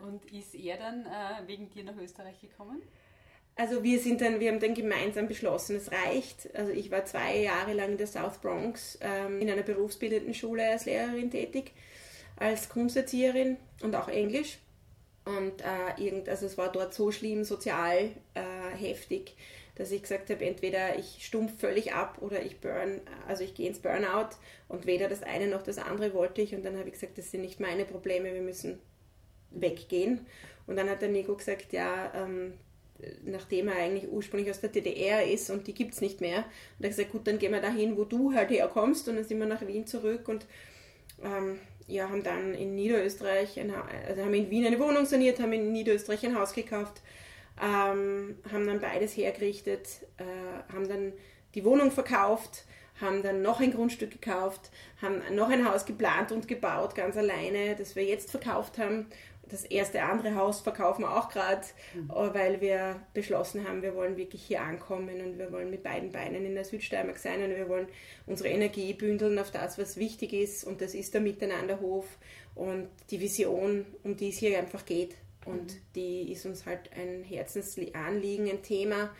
[0.00, 2.82] und ist er dann äh, wegen dir nach Österreich gekommen?
[3.54, 6.54] Also wir sind dann, wir haben dann gemeinsam beschlossen, es reicht.
[6.54, 10.70] Also ich war zwei Jahre lang in der South Bronx ähm, in einer berufsbildenden Schule
[10.70, 11.72] als Lehrerin tätig,
[12.36, 14.58] als Kunsterzieherin und auch Englisch.
[15.24, 19.36] Und äh, irgend, also es war dort so schlimm, sozial äh, heftig,
[19.76, 23.68] dass ich gesagt habe, entweder ich stumpf völlig ab oder ich burn, also ich gehe
[23.68, 24.30] ins Burnout
[24.68, 26.54] und weder das eine noch das andere wollte ich.
[26.54, 28.80] Und dann habe ich gesagt, das sind nicht meine Probleme, wir müssen
[29.50, 30.26] weggehen.
[30.66, 32.54] Und dann hat der Nico gesagt, ja, ähm,
[33.24, 36.38] nachdem er eigentlich ursprünglich aus der DDR ist und die gibt es nicht mehr.
[36.38, 39.24] Und er hat gesagt, gut, dann gehen wir dahin, wo du halt herkommst und dann
[39.24, 40.46] sind wir nach Wien zurück und
[41.22, 43.72] ähm, ja, haben dann in Niederösterreich, ein,
[44.06, 47.02] also haben in Wien eine Wohnung saniert, haben in Niederösterreich ein Haus gekauft,
[47.60, 49.88] ähm, haben dann beides hergerichtet,
[50.18, 51.12] äh, haben dann
[51.54, 52.64] die Wohnung verkauft,
[53.00, 57.74] haben dann noch ein Grundstück gekauft, haben noch ein Haus geplant und gebaut, ganz alleine,
[57.76, 59.06] das wir jetzt verkauft haben
[59.52, 62.10] das erste andere Haus verkaufen wir auch gerade, mhm.
[62.10, 66.10] Äh, weil wir beschlossen haben, wir wollen wirklich hier ankommen und wir wollen mit beiden
[66.10, 67.86] Beinen in der Südsteiermark sein und wir wollen
[68.26, 72.06] unsere Energie bündeln auf das, was wichtig ist und das ist der Miteinanderhof
[72.54, 75.14] und die Vision, um die es hier einfach geht.
[75.44, 75.78] Und mhm.
[75.94, 79.14] die ist uns halt ein Herzensanliegen, ein Thema,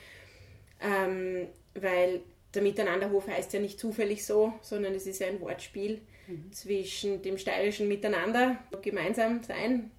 [0.80, 2.20] ähm, weil
[2.54, 6.52] der Miteinanderhof heißt ja nicht zufällig so, sondern es ist ja ein Wortspiel mhm.
[6.52, 9.90] zwischen dem steirischen Miteinander, gemeinsam sein,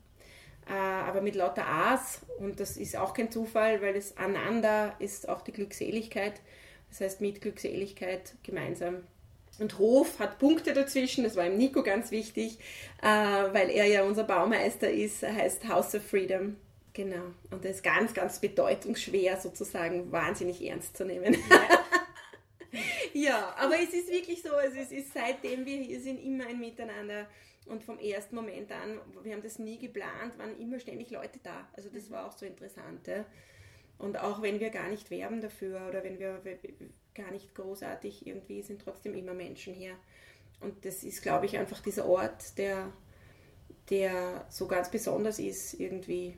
[0.72, 5.42] aber mit lauter A's und das ist auch kein Zufall, weil das Aneinander ist auch
[5.42, 6.42] die Glückseligkeit.
[6.90, 9.04] Das heißt mit Glückseligkeit gemeinsam.
[9.60, 12.58] Und Hof hat Punkte dazwischen, das war ihm Nico ganz wichtig,
[13.02, 16.56] äh, weil er ja unser Baumeister ist, heißt House of Freedom.
[16.94, 17.24] Genau.
[17.50, 21.36] Und das ist ganz, ganz bedeutungsschwer sozusagen, wahnsinnig ernst zu nehmen.
[21.50, 21.86] Ja.
[23.14, 26.60] ja, aber es ist wirklich so, also es ist seitdem wir hier sind immer ein
[26.60, 27.28] Miteinander
[27.68, 31.68] und vom ersten Moment an, wir haben das nie geplant, waren immer ständig Leute da.
[31.74, 33.08] Also das war auch so interessant.
[33.08, 33.26] Ja.
[33.98, 36.42] Und auch wenn wir gar nicht werben dafür oder wenn wir
[37.16, 39.96] gar nicht großartig irgendwie sind, trotzdem immer Menschen hier.
[40.60, 42.92] Und das ist, glaube ich, einfach dieser Ort, der,
[43.90, 46.38] der so ganz besonders ist irgendwie.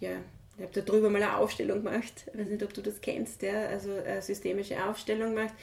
[0.00, 0.22] Ja,
[0.56, 3.66] ich habe darüber mal eine Aufstellung gemacht, ich weiß nicht, ob du das kennst, ja?
[3.66, 5.54] also eine systemische Aufstellung gemacht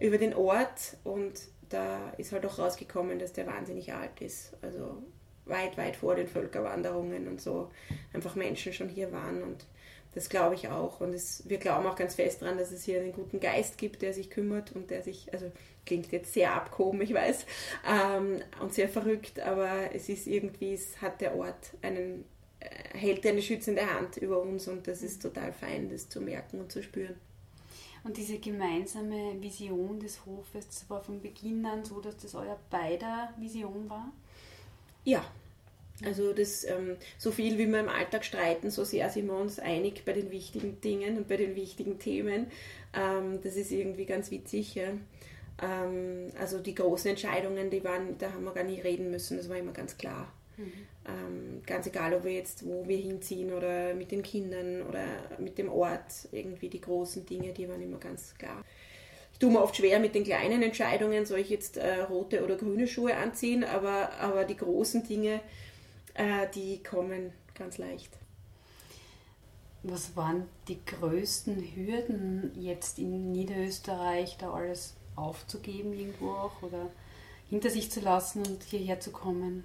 [0.00, 1.40] über den Ort und
[1.72, 4.52] da ist halt auch rausgekommen, dass der wahnsinnig alt ist.
[4.62, 5.02] Also
[5.44, 7.70] weit, weit vor den Völkerwanderungen und so
[8.12, 9.64] einfach Menschen schon hier waren und
[10.14, 11.00] das glaube ich auch.
[11.00, 14.02] Und es, wir glauben auch ganz fest daran, dass es hier einen guten Geist gibt,
[14.02, 15.50] der sich kümmert und der sich, also
[15.86, 17.46] klingt jetzt sehr abgehoben, ich weiß,
[17.88, 22.24] ähm, und sehr verrückt, aber es ist irgendwie, es hat der Ort einen,
[22.60, 26.60] äh, hält eine schützende Hand über uns und das ist total fein, das zu merken
[26.60, 27.16] und zu spüren.
[28.04, 33.32] Und diese gemeinsame Vision des Hofes war von Beginn an so, dass das euer beider
[33.38, 34.10] Vision war?
[35.04, 35.24] Ja,
[36.04, 39.58] also das, ähm, so viel wie wir im Alltag streiten, so sehr sind wir uns
[39.58, 42.46] einig bei den wichtigen Dingen und bei den wichtigen Themen.
[42.92, 44.74] Ähm, das ist irgendwie ganz witzig.
[44.74, 44.88] Ja.
[45.62, 49.48] Ähm, also die großen Entscheidungen, die waren, da haben wir gar nicht reden müssen, das
[49.48, 50.32] war immer ganz klar.
[50.56, 50.72] Mhm.
[51.06, 55.04] Ähm, ganz egal, ob wir jetzt wo wir hinziehen oder mit den Kindern oder
[55.38, 58.64] mit dem Ort, irgendwie die großen Dinge, die waren immer ganz klar.
[59.32, 62.56] Ich tue mir oft schwer mit den kleinen Entscheidungen, soll ich jetzt äh, rote oder
[62.56, 65.40] grüne Schuhe anziehen, aber, aber die großen Dinge,
[66.14, 68.10] äh, die kommen ganz leicht.
[69.82, 76.88] Was waren die größten Hürden jetzt in Niederösterreich, da alles aufzugeben irgendwo auch oder
[77.50, 79.64] hinter sich zu lassen und hierher zu kommen?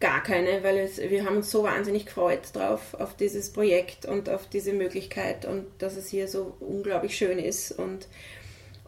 [0.00, 4.28] Gar keine, weil es, wir haben uns so wahnsinnig gefreut drauf, auf dieses Projekt und
[4.28, 8.08] auf diese Möglichkeit und dass es hier so unglaublich schön ist und,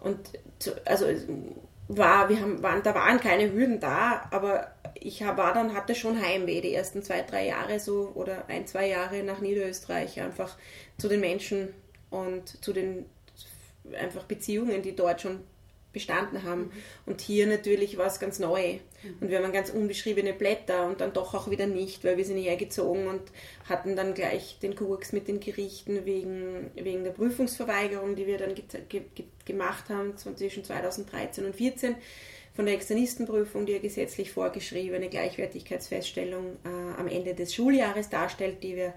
[0.00, 0.18] und
[0.84, 1.06] also
[1.86, 6.20] war, wir haben, waren, da waren keine Hürden da, aber ich war dann, hatte schon
[6.20, 10.56] Heimweh die ersten zwei, drei Jahre so oder ein, zwei Jahre nach Niederösterreich einfach
[10.98, 11.74] zu den Menschen
[12.10, 13.06] und zu den
[13.98, 15.40] einfach Beziehungen, die dort schon
[15.94, 16.64] bestanden haben.
[16.64, 16.70] Mhm.
[17.06, 18.74] Und hier natürlich war es ganz neu.
[18.74, 19.16] Mhm.
[19.20, 22.36] Und wir haben ganz unbeschriebene Blätter und dann doch auch wieder nicht, weil wir sind
[22.36, 23.22] hergezogen und
[23.66, 28.54] hatten dann gleich den Kurz mit den Gerichten wegen, wegen der Prüfungsverweigerung, die wir dann
[28.54, 31.96] ge ge gemacht haben zwischen 2013 und 2014
[32.54, 38.76] von der Externistenprüfung, die ja gesetzlich vorgeschriebene Gleichwertigkeitsfeststellung äh, am Ende des Schuljahres darstellt, die
[38.76, 38.94] wir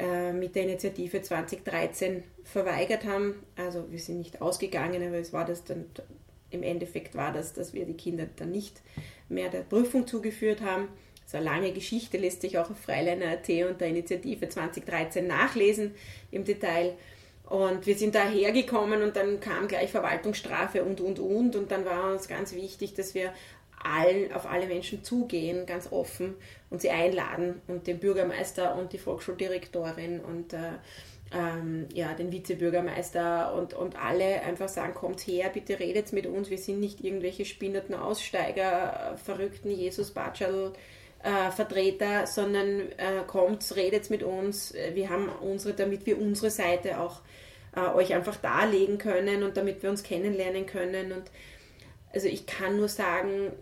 [0.00, 3.34] äh, mit der Initiative 2013 verweigert haben.
[3.54, 5.84] Also wir sind nicht ausgegangen, aber es war das dann,
[6.48, 8.80] im Endeffekt war das, dass wir die Kinder dann nicht
[9.28, 10.88] mehr der Prüfung zugeführt haben.
[11.26, 15.94] Ist eine lange Geschichte, lässt sich auch auf Freileiner.at und der Initiative 2013 nachlesen
[16.30, 16.94] im Detail.
[17.44, 21.56] Und wir sind da hergekommen und dann kam gleich Verwaltungsstrafe und, und, und.
[21.56, 23.34] Und dann war uns ganz wichtig, dass wir
[23.82, 26.34] all, auf alle Menschen zugehen, ganz offen
[26.68, 30.58] und sie einladen und den Bürgermeister und die Volksschuldirektorin und äh,
[31.32, 36.50] ähm, ja, den Vizebürgermeister und, und alle einfach sagen, kommt her, bitte redet mit uns,
[36.50, 40.72] wir sind nicht irgendwelche spinnerten Aussteiger, verrückten Jesus Batschal
[41.22, 46.98] äh, Vertreter, sondern äh, kommt, redet mit uns, wir haben unsere, damit wir unsere Seite
[46.98, 47.20] auch
[47.76, 51.12] äh, euch einfach darlegen können und damit wir uns kennenlernen können.
[51.12, 51.24] Und
[52.12, 53.52] also ich kann nur sagen,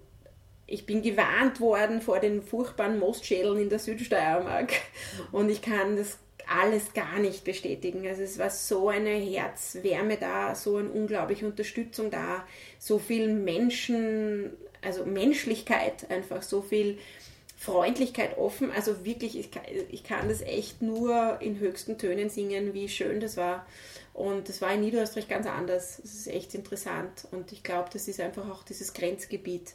[0.68, 4.72] ich bin gewarnt worden vor den furchtbaren Mostschädeln in der Südsteiermark
[5.32, 8.06] und ich kann das alles gar nicht bestätigen.
[8.06, 12.46] Also es war so eine Herzwärme da, so eine unglaubliche Unterstützung da,
[12.78, 14.50] so viel Menschen,
[14.82, 16.98] also Menschlichkeit einfach, so viel
[17.56, 18.70] Freundlichkeit offen.
[18.70, 23.20] Also wirklich, ich kann, ich kann das echt nur in höchsten Tönen singen, wie schön
[23.20, 23.66] das war.
[24.14, 26.00] Und das war in Niederösterreich ganz anders.
[26.02, 27.26] Das ist echt interessant.
[27.30, 29.74] Und ich glaube, das ist einfach auch dieses Grenzgebiet.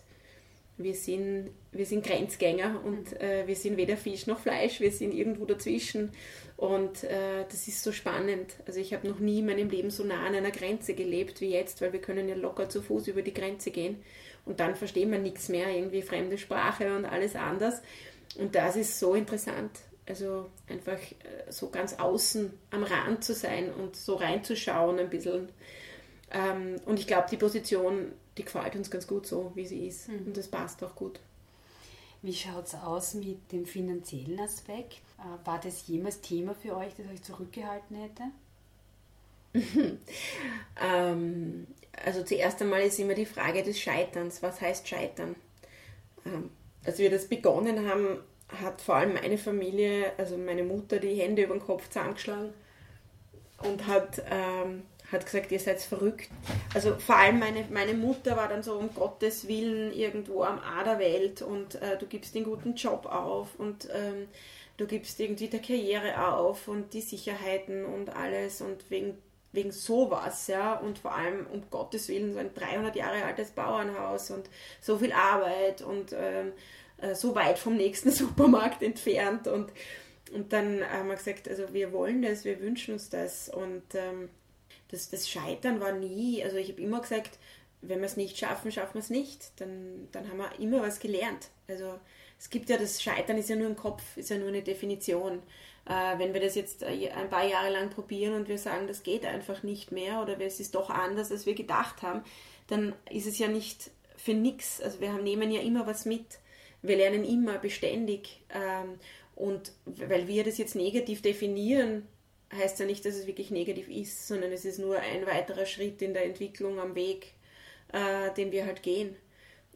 [0.77, 5.13] Wir sind, wir sind Grenzgänger und äh, wir sind weder Fisch noch Fleisch, wir sind
[5.13, 6.11] irgendwo dazwischen.
[6.57, 8.55] Und äh, das ist so spannend.
[8.65, 11.51] Also ich habe noch nie in meinem Leben so nah an einer Grenze gelebt wie
[11.51, 13.97] jetzt, weil wir können ja locker zu Fuß über die Grenze gehen
[14.45, 17.81] und dann versteht man nichts mehr, irgendwie fremde Sprache und alles anders.
[18.37, 19.71] Und das ist so interessant.
[20.07, 25.49] Also einfach äh, so ganz außen am Rand zu sein und so reinzuschauen ein bisschen.
[26.33, 30.09] Ähm, und ich glaube, die Position, die gefällt uns ganz gut so, wie sie ist.
[30.09, 30.27] Mhm.
[30.27, 31.19] Und das passt auch gut.
[32.21, 35.01] Wie schaut es aus mit dem finanziellen Aspekt?
[35.19, 38.23] Äh, war das jemals Thema für euch, das euch zurückgehalten hätte?
[40.81, 41.67] ähm,
[42.03, 44.41] also zuerst einmal ist immer die Frage des Scheiterns.
[44.41, 45.35] Was heißt Scheitern?
[46.25, 46.49] Ähm,
[46.85, 48.19] als wir das begonnen haben,
[48.61, 52.53] hat vor allem meine Familie, also meine Mutter, die Hände über den Kopf zusammengeschlagen
[53.59, 54.83] und hat, ähm,
[55.13, 56.29] hat gesagt, ihr seid verrückt.
[56.73, 60.83] Also vor allem meine, meine Mutter war dann so, um Gottes Willen, irgendwo am A
[60.83, 64.27] der Welt und äh, du gibst den guten Job auf und ähm,
[64.77, 69.17] du gibst irgendwie der Karriere auf und die Sicherheiten und alles und wegen
[69.53, 74.31] wegen sowas, ja, und vor allem um Gottes Willen so ein 300 Jahre altes Bauernhaus
[74.31, 74.49] und
[74.81, 76.53] so viel Arbeit und ähm,
[76.97, 79.47] äh, so weit vom nächsten Supermarkt entfernt.
[79.47, 79.71] Und,
[80.33, 83.47] und dann haben wir gesagt, also wir wollen das, wir wünschen uns das.
[83.47, 84.29] Und ähm,
[84.93, 87.39] das, das Scheitern war nie, also ich habe immer gesagt,
[87.81, 90.99] wenn wir es nicht schaffen, schaffen wir es nicht, dann, dann haben wir immer was
[90.99, 91.49] gelernt.
[91.67, 91.99] Also
[92.39, 95.41] es gibt ja das Scheitern ist ja nur im Kopf, ist ja nur eine Definition.
[95.85, 99.01] Äh, wenn wir das jetzt äh, ein paar Jahre lang probieren und wir sagen, das
[99.01, 102.23] geht einfach nicht mehr oder es ist doch anders, als wir gedacht haben,
[102.67, 104.79] dann ist es ja nicht für nichts.
[104.79, 106.39] Also wir haben, nehmen ja immer was mit.
[106.83, 108.41] Wir lernen immer beständig.
[108.53, 108.99] Ähm,
[109.35, 112.07] und weil wir das jetzt negativ definieren,
[112.55, 116.01] heißt ja nicht, dass es wirklich negativ ist, sondern es ist nur ein weiterer Schritt
[116.01, 117.33] in der Entwicklung am Weg,
[117.91, 119.15] äh, den wir halt gehen.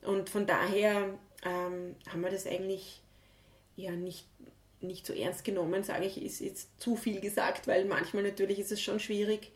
[0.01, 3.01] Und von daher ähm, haben wir das eigentlich
[3.75, 4.25] ja nicht
[4.82, 8.71] nicht so ernst genommen, sage ich, ist jetzt zu viel gesagt, weil manchmal natürlich ist
[8.71, 9.51] es schon schwierig,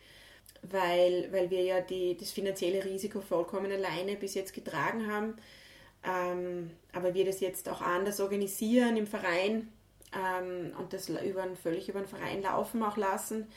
[0.63, 5.35] weil, weil wir ja die, das finanzielle Risiko vollkommen alleine bis jetzt getragen haben.
[6.03, 9.71] Ähm, aber wir das jetzt auch anders organisieren im Verein
[10.13, 13.47] ähm, und das über, völlig über den Verein laufen auch lassen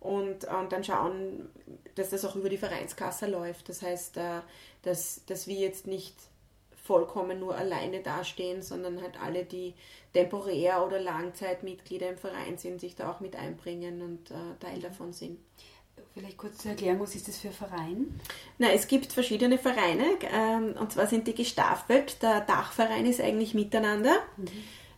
[0.00, 1.48] und, und dann schauen,
[1.94, 3.68] dass das auch über die Vereinskasse läuft.
[3.68, 4.40] Das heißt, äh,
[4.82, 6.14] dass, dass wir jetzt nicht
[6.84, 9.72] vollkommen nur alleine dastehen, sondern halt alle, die
[10.12, 15.14] temporär oder Langzeitmitglieder im Verein sind, sich da auch mit einbringen und äh, Teil davon
[15.14, 15.38] sind.
[16.12, 18.20] Vielleicht kurz zur Erklärung, was ist das für ein Verein?
[18.58, 22.22] Na, es gibt verschiedene Vereine ähm, und zwar sind die gestaffelt.
[22.22, 24.14] Der Dachverein ist eigentlich Miteinander.
[24.36, 24.48] Mhm.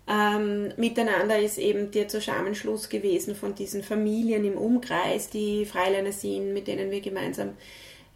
[0.09, 6.53] Ähm, miteinander ist eben der Zusammenschluss gewesen von diesen Familien im Umkreis, die Freiländer sind,
[6.53, 7.57] mit denen wir gemeinsam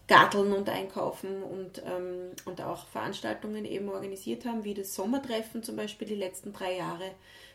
[0.06, 5.76] Garteln und einkaufen und, ähm, und auch Veranstaltungen eben organisiert haben, wie das Sommertreffen zum
[5.76, 7.10] Beispiel die letzten drei Jahre,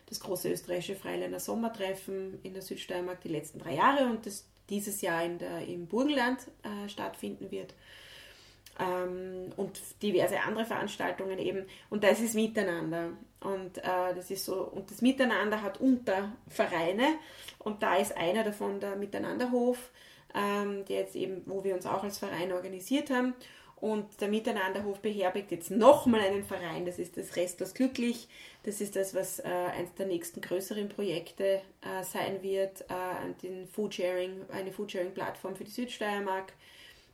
[0.07, 5.01] das große österreichische Freiländer Sommertreffen in der Südsteiermark die letzten drei Jahre und das dieses
[5.01, 7.73] Jahr in der, im Burgenland äh, stattfinden wird.
[8.79, 11.65] Ähm, und diverse andere Veranstaltungen eben.
[11.89, 13.09] Und das ist Miteinander.
[13.39, 17.15] Und äh, das ist so, und das Miteinander hat Untervereine
[17.59, 19.91] und da ist einer davon der Miteinanderhof
[20.35, 23.33] ähm, der jetzt eben, wo wir uns auch als Verein organisiert haben.
[23.77, 28.27] Und der Miteinanderhof beherbergt jetzt nochmal einen Verein, das ist das Restlos Glücklich.
[28.63, 33.67] Das ist das, was äh, eines der nächsten größeren Projekte äh, sein wird, äh, den
[33.67, 36.53] Foodsharing, eine Foodsharing-Plattform für die Südsteiermark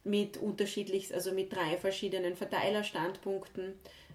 [0.03, 3.73] mit unterschiedlich, also mit drei verschiedenen Verteilerstandpunkten,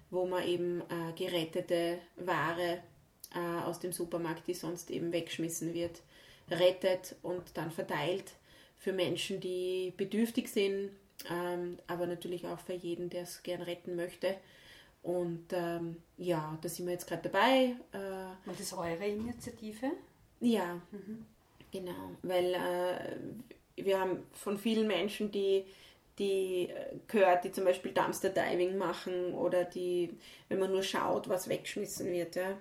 [0.09, 2.79] wo man eben äh, gerettete Ware
[3.33, 6.01] äh, aus dem Supermarkt, die sonst eben weggeschmissen wird,
[6.49, 8.33] rettet und dann verteilt
[8.77, 10.91] für Menschen, die bedürftig sind,
[11.29, 14.35] ähm, aber natürlich auch für jeden, der es gern retten möchte.
[15.03, 17.75] Und ähm, ja, da sind wir jetzt gerade dabei.
[17.91, 19.91] Äh, Und das ist eure Initiative?
[20.39, 21.25] Ja, mhm.
[21.71, 22.11] genau.
[22.21, 23.15] Weil äh,
[23.77, 25.65] wir haben von vielen Menschen, die,
[26.19, 30.09] die äh, gehört, die zum Beispiel Dumpster Diving machen oder die,
[30.49, 32.57] wenn man nur schaut, was weggeschmissen wird, ja,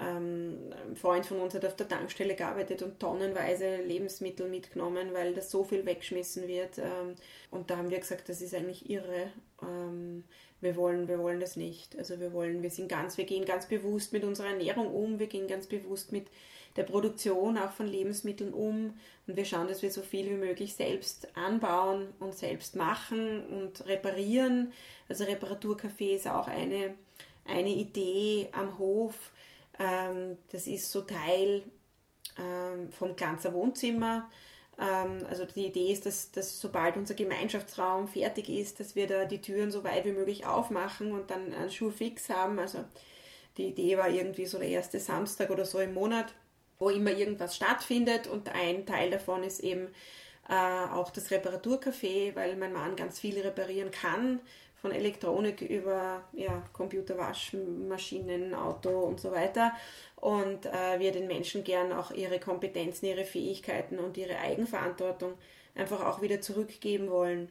[0.00, 5.34] ähm, ein Freund von uns hat auf der Tankstelle gearbeitet und tonnenweise Lebensmittel mitgenommen, weil
[5.34, 6.78] das so viel weggeschmissen wird.
[6.78, 7.16] Ähm,
[7.50, 9.32] und da haben wir gesagt, das ist eigentlich irre.
[9.62, 10.24] Ähm,
[10.60, 11.96] wir wollen, wir wollen das nicht.
[11.98, 15.26] Also wir wollen, wir sind ganz, wir gehen ganz bewusst mit unserer Ernährung um, wir
[15.26, 16.26] gehen ganz bewusst mit
[16.78, 18.94] der Produktion auch von Lebensmitteln um
[19.26, 23.86] und wir schauen, dass wir so viel wie möglich selbst anbauen und selbst machen und
[23.86, 24.72] reparieren.
[25.10, 26.94] Also Reparaturcafé ist auch eine,
[27.44, 29.32] eine Idee am Hof
[29.78, 31.62] ähm, das ist so Teil
[32.38, 34.28] ähm, vom Glanzer Wohnzimmer.
[34.78, 39.24] Ähm, also die Idee ist, dass, dass sobald unser Gemeinschaftsraum fertig ist, dass wir da
[39.24, 42.58] die Türen so weit wie möglich aufmachen und dann einen Schuh fix haben.
[42.58, 42.84] Also
[43.56, 46.34] die Idee war irgendwie so der erste Samstag oder so im Monat,
[46.78, 48.26] wo immer irgendwas stattfindet.
[48.26, 49.88] Und ein Teil davon ist eben
[50.48, 54.40] äh, auch das Reparaturcafé, weil mein Mann ganz viel reparieren kann.
[54.80, 57.16] Von Elektronik über ja, Computer,
[58.54, 59.72] Auto und so weiter.
[60.14, 65.34] Und äh, wir den Menschen gern auch ihre Kompetenzen, ihre Fähigkeiten und ihre Eigenverantwortung
[65.74, 67.50] einfach auch wieder zurückgeben wollen.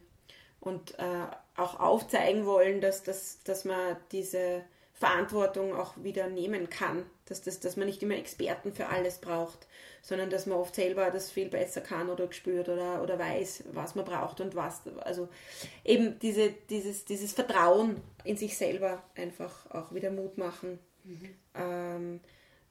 [0.61, 4.63] Und äh, auch aufzeigen wollen, dass, dass, dass man diese
[4.99, 9.67] Verantwortung auch wieder nehmen kann, dass, das, dass man nicht immer Experten für alles braucht,
[10.01, 13.93] sondern dass man oft selber das viel besser kann oder gespürt oder, oder weiß, was
[13.93, 14.81] man braucht und was.
[15.03, 15.29] Also
[15.85, 21.29] eben diese, dieses, dieses Vertrauen in sich selber einfach auch wieder Mut machen, mhm.
[21.53, 22.19] ähm,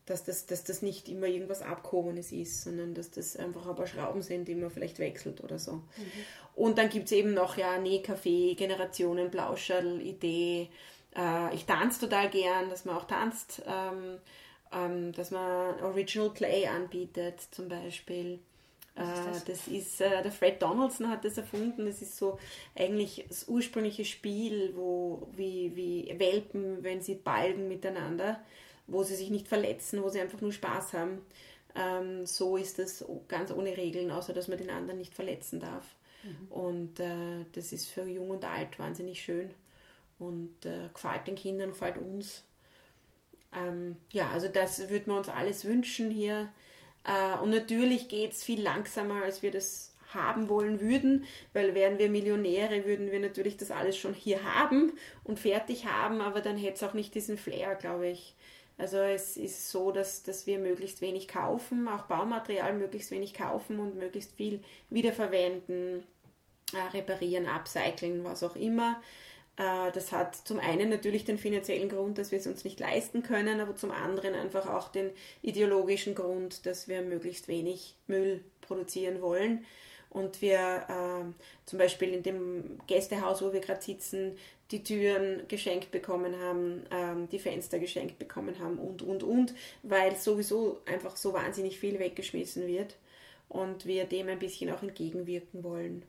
[0.07, 3.87] dass, das, dass das nicht immer irgendwas Abgehobenes ist, sondern dass das einfach ein paar
[3.87, 5.73] Schrauben sind, die man vielleicht wechselt oder so.
[5.75, 5.85] Mhm.
[6.57, 10.71] Und dann gibt es eben noch ja Nähkaffee, Generationen, Plauscherl, Idee.
[11.17, 13.63] Äh, ich tanze total gern, dass man auch tanzt.
[13.67, 14.19] Ähm,
[14.73, 18.41] ähm, dass man Original Play anbietet zum Beispiel.
[19.27, 19.45] das?
[19.45, 19.69] das?
[19.69, 21.87] ist, äh, der Fred Donaldson hat das erfunden.
[21.87, 22.39] Das ist so
[22.75, 28.41] eigentlich das ursprüngliche Spiel, wo wie, wie Welpen, wenn sie balgen miteinander,
[28.87, 31.25] wo sie sich nicht verletzen, wo sie einfach nur Spaß haben.
[31.75, 35.85] Ähm, so ist das ganz ohne Regeln, außer dass man den anderen nicht verletzen darf.
[36.23, 36.49] Mhm.
[36.51, 39.51] Und äh, das ist für Jung und Alt wahnsinnig schön
[40.19, 42.45] und äh, gefällt den Kindern, gefällt uns.
[43.55, 46.49] Ähm, ja, also das würden wir uns alles wünschen hier.
[47.05, 51.99] Äh, und natürlich geht es viel langsamer, als wir das haben wollen würden, weil wären
[51.99, 54.93] wir Millionäre, würden wir natürlich das alles schon hier haben
[55.25, 58.35] und fertig haben, aber dann hätte es auch nicht diesen Flair, glaube ich.
[58.79, 63.79] Also es ist so, dass, dass wir möglichst wenig kaufen, auch Baumaterial möglichst wenig kaufen
[63.79, 66.05] und möglichst viel wiederverwenden,
[66.73, 69.01] äh, reparieren, upcyclen, was auch immer.
[69.57, 73.23] Äh, das hat zum einen natürlich den finanziellen Grund, dass wir es uns nicht leisten
[73.23, 75.11] können, aber zum anderen einfach auch den
[75.43, 79.65] ideologischen Grund, dass wir möglichst wenig Müll produzieren wollen.
[80.11, 81.25] Und wir äh,
[81.67, 84.39] zum Beispiel in dem Gästehaus, wo wir gerade sitzen,
[84.71, 90.17] die Türen geschenkt bekommen haben, ähm, die Fenster geschenkt bekommen haben und, und, und, weil
[90.17, 92.97] sowieso einfach so wahnsinnig viel weggeschmissen wird
[93.49, 96.03] und wir dem ein bisschen auch entgegenwirken wollen.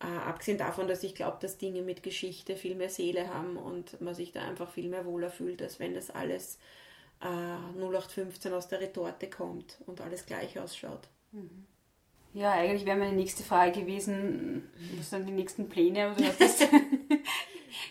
[0.00, 4.00] Äh, abgesehen davon, dass ich glaube, dass Dinge mit Geschichte viel mehr Seele haben und
[4.00, 6.58] man sich da einfach viel mehr wohler fühlt, als wenn das alles
[7.22, 11.08] äh, 0815 aus der Retorte kommt und alles gleich ausschaut.
[11.32, 11.66] Mhm.
[12.34, 16.08] Ja, eigentlich wäre meine nächste Frage gewesen, was sind die nächsten Pläne?
[16.08, 16.68] Aber du hast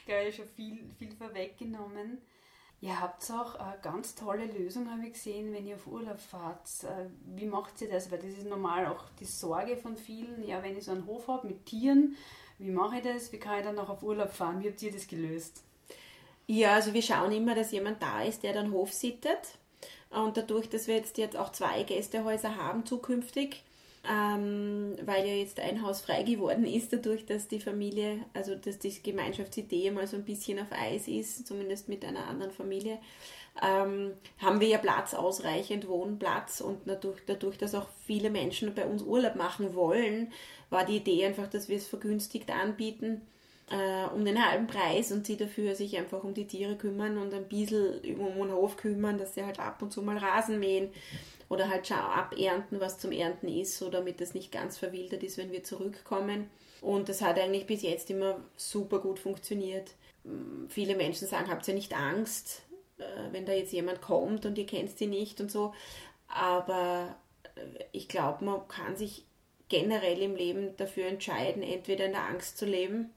[0.06, 2.20] glaube ich, schon viel, viel vorweggenommen.
[2.82, 6.68] Ihr habt auch eine ganz tolle Lösung, habe ich gesehen, wenn ihr auf Urlaub fahrt.
[6.84, 8.12] Äh, wie macht ihr das?
[8.12, 10.44] Weil das ist normal auch die Sorge von vielen.
[10.48, 12.16] Ja, wenn ich so einen Hof habe mit Tieren,
[12.60, 13.32] wie mache ich das?
[13.32, 14.62] Wie kann ich dann noch auf Urlaub fahren?
[14.62, 15.64] Wie habt ihr das gelöst?
[16.48, 19.58] Ja, also wir schauen immer, dass jemand da ist, der dann Hof sittet.
[20.10, 23.64] Und dadurch, dass wir jetzt auch zwei Gästehäuser haben zukünftig,
[24.10, 28.80] ähm, weil ja jetzt ein Haus frei geworden ist, dadurch, dass die Familie, also dass
[28.80, 33.00] die Gemeinschaftsidee mal so ein bisschen auf Eis ist, zumindest mit einer anderen Familie,
[33.62, 38.86] ähm, haben wir ja Platz, ausreichend Wohnplatz und dadurch, dadurch, dass auch viele Menschen bei
[38.86, 40.32] uns Urlaub machen wollen,
[40.70, 43.22] war die Idee einfach, dass wir es vergünstigt anbieten
[43.70, 47.34] äh, um den halben Preis und sie dafür sich einfach um die Tiere kümmern und
[47.34, 50.90] ein bisschen um den Hof kümmern, dass sie halt ab und zu mal Rasen mähen
[51.50, 55.38] oder halt schau abernten, was zum Ernten ist, so damit das nicht ganz verwildert ist,
[55.38, 56.50] wenn wir zurückkommen.
[56.82, 59.92] Und das hat eigentlich bis jetzt immer super gut funktioniert.
[60.24, 62.64] Mm, viele Menschen sagen, habt ihr nicht Angst,
[62.98, 65.74] äh, wenn da jetzt jemand kommt und ihr kennt sie nicht und so.
[66.28, 67.16] Aber
[67.56, 69.26] äh, ich glaube, man kann sich
[69.70, 73.10] generell im Leben dafür entscheiden, entweder in der Angst zu leben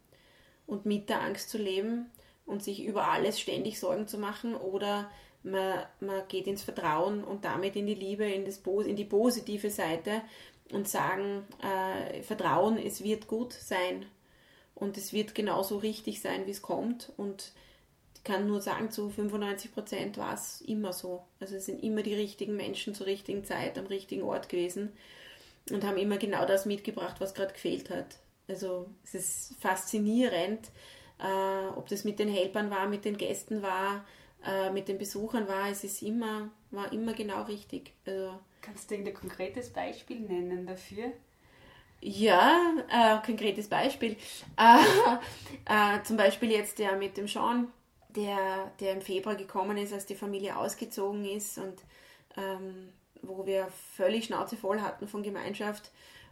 [0.67, 2.11] und mit der Angst zu leben
[2.47, 5.11] und sich über alles ständig Sorgen zu machen oder
[5.51, 9.71] man, man geht ins Vertrauen und damit in die Liebe, in, das, in die positive
[9.71, 10.23] Seite
[10.73, 14.07] und sagen, äh, Vertrauen, es wird gut sein
[14.75, 17.53] und es wird genauso richtig sein, wie es kommt und
[18.15, 21.25] ich kann nur sagen, zu 95 Prozent war es immer so.
[21.41, 24.93] Also es sind immer die richtigen Menschen zur richtigen Zeit am richtigen Ort gewesen
[25.71, 28.19] und haben immer genau das mitgebracht, was gerade gefehlt hat.
[28.49, 30.69] Also es ist faszinierend,
[31.19, 34.05] äh, ob das mit den Helpern war, mit den Gästen war,
[34.45, 37.93] äh, mit den Besuchern war, es ist immer, war immer genau richtig.
[38.07, 41.13] Also, Kannst du ein konkretes Beispiel nennen dafür?
[42.01, 44.17] Ja, äh, konkretes Beispiel.
[44.57, 44.79] Äh,
[45.99, 47.73] äh, zum Beispiel jetzt der mit dem Sean,
[48.11, 51.83] der, der im Februar gekommen ist, als die Familie ausgezogen ist und
[52.37, 55.91] ähm, wo wir völlig Schnauze voll hatten von Gemeinschaft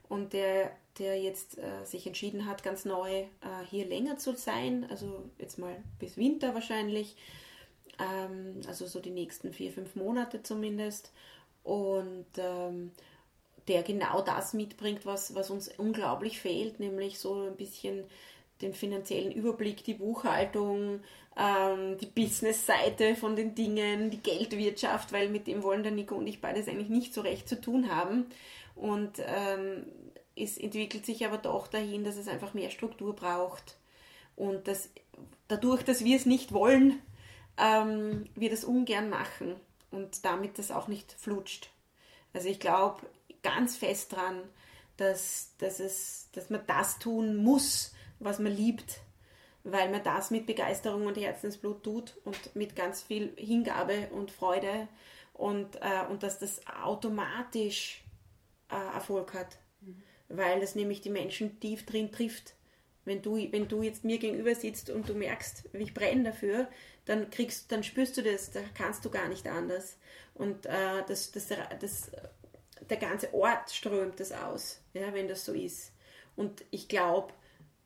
[0.09, 3.27] und der, der jetzt äh, sich entschieden hat, ganz neu äh,
[3.69, 7.17] hier länger zu sein, also jetzt mal bis Winter wahrscheinlich
[7.99, 11.13] ähm, also so die nächsten vier, fünf Monate zumindest.
[11.63, 12.93] Und ähm,
[13.69, 18.05] der genau das mitbringt, was, was uns unglaublich fehlt, nämlich so ein bisschen
[18.63, 21.01] den finanziellen Überblick, die Buchhaltung,
[21.37, 26.27] ähm, die Business-Seite von den Dingen, die Geldwirtschaft, weil mit dem wollen der Nico und
[26.27, 28.27] ich beides eigentlich nicht so recht zu tun haben.
[28.75, 29.85] Und ähm,
[30.37, 33.77] es entwickelt sich aber doch dahin, dass es einfach mehr Struktur braucht.
[34.37, 34.91] Und dass
[35.49, 37.01] dadurch, dass wir es nicht wollen,
[37.59, 39.57] ähm, wir das ungern machen
[39.91, 41.71] und damit das auch nicht flutscht.
[42.33, 43.01] Also ich glaube
[43.43, 44.43] ganz fest dran,
[44.97, 49.01] dass, dass, es, dass man das tun muss, was man liebt,
[49.65, 54.89] weil man das mit Begeisterung und Herzensblut tut und mit ganz viel Hingabe und Freude
[55.33, 58.03] und, äh, und dass das automatisch
[58.71, 60.03] äh, Erfolg hat, mhm.
[60.29, 62.55] weil das nämlich die Menschen tief drin trifft.
[63.05, 66.69] Wenn du, wenn du jetzt mir gegenüber sitzt und du merkst, ich brenne dafür,
[67.07, 69.97] dann kriegst, dann spürst du das, da kannst du gar nicht anders.
[70.35, 71.49] Und äh, das, das,
[71.81, 72.11] das
[72.91, 75.93] der ganze Ort strömt das aus, ja, wenn das so ist.
[76.37, 77.33] Und ich glaube,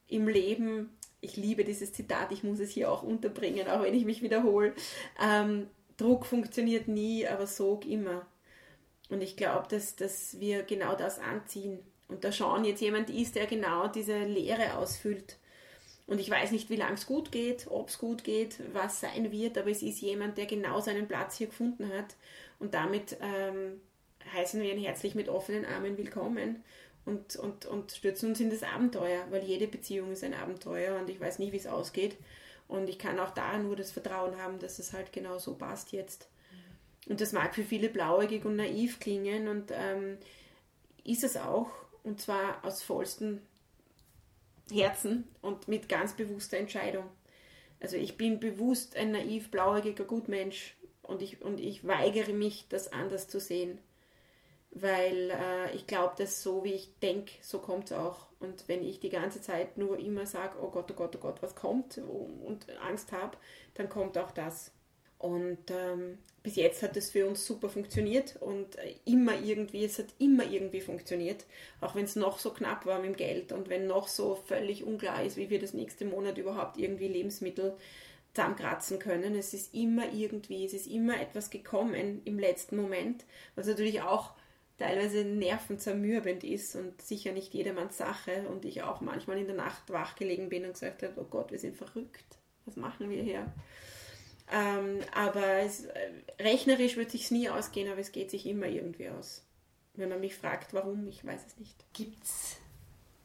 [0.09, 4.05] im Leben, ich liebe dieses Zitat, ich muss es hier auch unterbringen, auch wenn ich
[4.05, 4.75] mich wiederhole,
[5.23, 8.27] ähm, Druck funktioniert nie, aber Sog immer.
[9.11, 11.81] Und ich glaube, dass, dass wir genau das anziehen.
[12.09, 15.37] Und da schauen jetzt jemand ist, der genau diese Lehre ausfüllt.
[16.07, 19.31] Und ich weiß nicht, wie lange es gut geht, ob es gut geht, was sein
[19.31, 22.17] wird, aber es ist jemand, der genau seinen Platz hier gefunden hat.
[22.59, 23.81] Und damit ähm,
[24.33, 26.65] heißen wir ihn herzlich mit offenen Armen willkommen
[27.05, 31.09] und, und, und stürzen uns in das Abenteuer, weil jede Beziehung ist ein Abenteuer und
[31.09, 32.17] ich weiß nie, wie es ausgeht.
[32.69, 35.93] Und ich kann auch da nur das Vertrauen haben, dass es halt genau so passt
[35.93, 36.29] jetzt.
[37.09, 40.19] Und das mag für viele blauäugig und naiv klingen und ähm,
[41.03, 41.71] ist es auch,
[42.05, 43.41] und zwar aus vollstem
[44.71, 47.05] Herzen und mit ganz bewusster Entscheidung.
[47.81, 52.93] Also ich bin bewusst ein naiv, blauäugiger Gutmensch und ich, und ich weigere mich, das
[52.93, 53.79] anders zu sehen.
[54.73, 58.27] Weil äh, ich glaube, dass so wie ich denke, so kommt es auch.
[58.39, 61.43] Und wenn ich die ganze Zeit nur immer sage, oh Gott, oh Gott, oh Gott,
[61.43, 63.37] was kommt und Angst habe,
[63.75, 64.73] dann kommt auch das.
[65.21, 69.99] Und ähm, bis jetzt hat es für uns super funktioniert und äh, immer irgendwie, es
[69.99, 71.45] hat immer irgendwie funktioniert,
[71.83, 74.83] auch wenn es noch so knapp war mit dem Geld und wenn noch so völlig
[74.83, 77.77] unklar ist, wie wir das nächste Monat überhaupt irgendwie Lebensmittel
[78.33, 79.35] zusammenkratzen können.
[79.35, 84.33] Es ist immer irgendwie, es ist immer etwas gekommen im letzten Moment, was natürlich auch
[84.79, 89.91] teilweise nervenzermürbend ist und sicher nicht jedermanns Sache und ich auch manchmal in der Nacht
[89.91, 93.53] wach gelegen bin und gesagt habe, oh Gott, wir sind verrückt, was machen wir hier?
[94.51, 99.09] Ähm, aber es, äh, rechnerisch wird sich nie ausgehen, aber es geht sich immer irgendwie
[99.09, 99.45] aus.
[99.95, 101.85] Wenn man mich fragt, warum, ich weiß es nicht.
[101.93, 102.57] Gibt es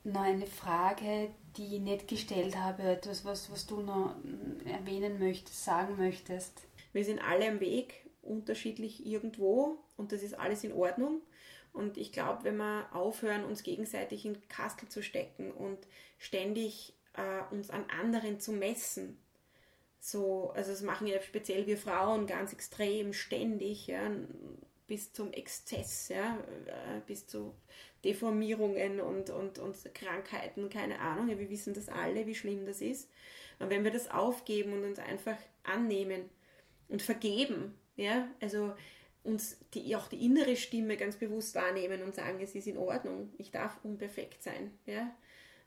[0.04, 4.16] noch eine Frage, die ich nicht gestellt habe, etwas, was, was du noch
[4.66, 6.62] erwähnen möchtest, sagen möchtest?
[6.94, 11.22] Wir sind alle am Weg, unterschiedlich irgendwo und das ist alles in Ordnung.
[11.74, 15.78] Und ich glaube, wenn wir aufhören, uns gegenseitig in Kastel zu stecken und
[16.18, 19.18] ständig äh, uns an anderen zu messen,
[20.06, 24.12] so, also das machen ja speziell wir Frauen ganz extrem ständig, ja,
[24.86, 26.38] bis zum Exzess, ja,
[26.68, 27.56] äh, bis zu
[28.04, 32.82] Deformierungen und, und, und Krankheiten, keine Ahnung, ja, wir wissen das alle, wie schlimm das
[32.82, 33.10] ist.
[33.58, 36.30] Und wenn wir das aufgeben und uns einfach annehmen
[36.88, 38.76] und vergeben, ja, also
[39.24, 43.34] uns die, auch die innere Stimme ganz bewusst wahrnehmen und sagen, es ist in Ordnung,
[43.40, 45.12] ich darf unperfekt sein, ja,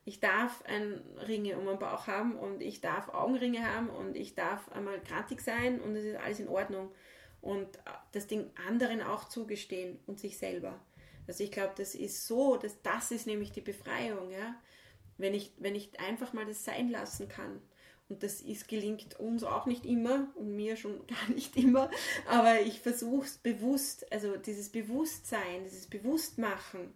[0.09, 4.35] ich darf ein Ringe um den Bauch haben und ich darf Augenringe haben und ich
[4.35, 6.91] darf einmal grantig sein und es ist alles in Ordnung.
[7.43, 7.69] Und
[8.13, 10.81] das den anderen auch zugestehen und sich selber.
[11.27, 14.57] Also ich glaube, das ist so, dass das ist nämlich die Befreiung, ja.
[15.19, 17.61] Wenn ich, wenn ich einfach mal das sein lassen kann.
[18.09, 21.91] Und das ist, gelingt uns auch nicht immer und mir schon gar nicht immer,
[22.27, 26.95] aber ich versuche es bewusst, also dieses Bewusstsein, dieses Bewusstmachen,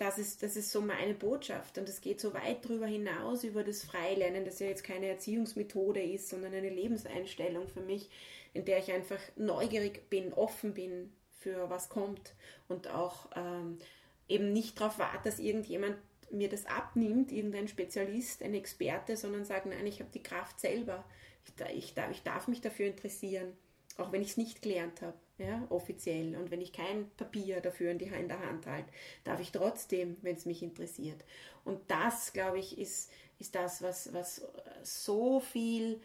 [0.00, 1.76] das ist, das ist so meine Botschaft.
[1.76, 6.02] Und es geht so weit darüber hinaus, über das Freilernen, das ja jetzt keine Erziehungsmethode
[6.02, 8.08] ist, sondern eine Lebenseinstellung für mich,
[8.54, 12.34] in der ich einfach neugierig bin, offen bin für was kommt
[12.68, 13.78] und auch ähm,
[14.26, 15.96] eben nicht darauf warte, dass irgendjemand
[16.30, 21.04] mir das abnimmt, irgendein Spezialist, ein Experte, sondern sagt, nein, ich habe die Kraft selber.
[21.44, 23.52] Ich, ich, darf, ich darf mich dafür interessieren,
[23.98, 26.36] auch wenn ich es nicht gelernt habe ja, offiziell.
[26.36, 28.90] Und wenn ich kein Papier dafür in, die, in der Hand halte,
[29.24, 31.24] darf ich trotzdem, wenn es mich interessiert.
[31.64, 34.46] Und das, glaube ich, ist, ist das, was, was
[34.82, 36.00] so viel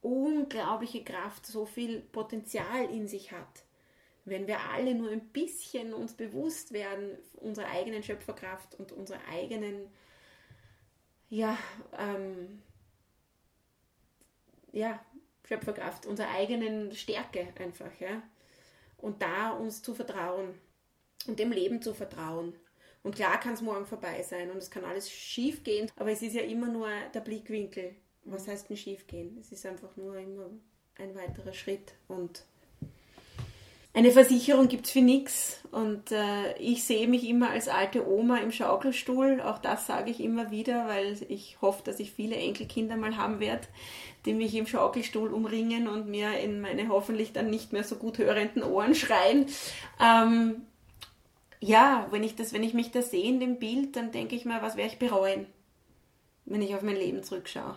[0.00, 3.64] unglaubliche Kraft, so viel Potenzial in sich hat.
[4.24, 9.88] Wenn wir alle nur ein bisschen uns bewusst werden unserer eigenen Schöpferkraft und unserer eigenen,
[11.28, 11.58] ja,
[11.98, 12.62] ähm,
[14.70, 15.04] ja,
[15.48, 18.22] Schöpferkraft, unserer eigenen Stärke einfach, ja.
[18.98, 20.54] Und da uns zu vertrauen
[21.26, 22.54] und dem Leben zu vertrauen.
[23.02, 26.20] Und klar kann es morgen vorbei sein und es kann alles schief gehen, aber es
[26.20, 27.94] ist ja immer nur der Blickwinkel.
[28.24, 29.38] Was heißt denn schief gehen?
[29.40, 30.50] Es ist einfach nur immer
[30.96, 32.44] ein weiterer Schritt und
[33.98, 38.36] eine Versicherung gibt es für nichts und äh, ich sehe mich immer als alte Oma
[38.36, 39.40] im Schaukelstuhl.
[39.40, 43.40] Auch das sage ich immer wieder, weil ich hoffe, dass ich viele Enkelkinder mal haben
[43.40, 43.66] werde,
[44.24, 48.18] die mich im Schaukelstuhl umringen und mir in meine hoffentlich dann nicht mehr so gut
[48.18, 49.46] hörenden Ohren schreien.
[50.00, 50.62] Ähm,
[51.58, 54.44] ja, wenn ich, das, wenn ich mich da sehe in dem Bild, dann denke ich
[54.44, 55.46] mal, was werde ich bereuen,
[56.44, 57.74] wenn ich auf mein Leben zurückschaue.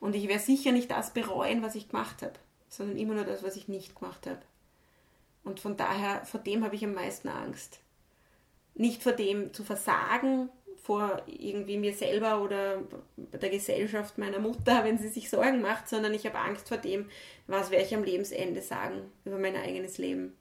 [0.00, 2.34] Und ich werde sicher nicht das bereuen, was ich gemacht habe,
[2.68, 4.42] sondern immer nur das, was ich nicht gemacht habe.
[5.50, 7.80] Und von daher, vor dem habe ich am meisten Angst.
[8.76, 12.84] Nicht vor dem zu versagen, vor irgendwie mir selber oder
[13.16, 17.10] der Gesellschaft meiner Mutter, wenn sie sich Sorgen macht, sondern ich habe Angst vor dem,
[17.48, 20.36] was werde ich am Lebensende sagen über mein eigenes Leben.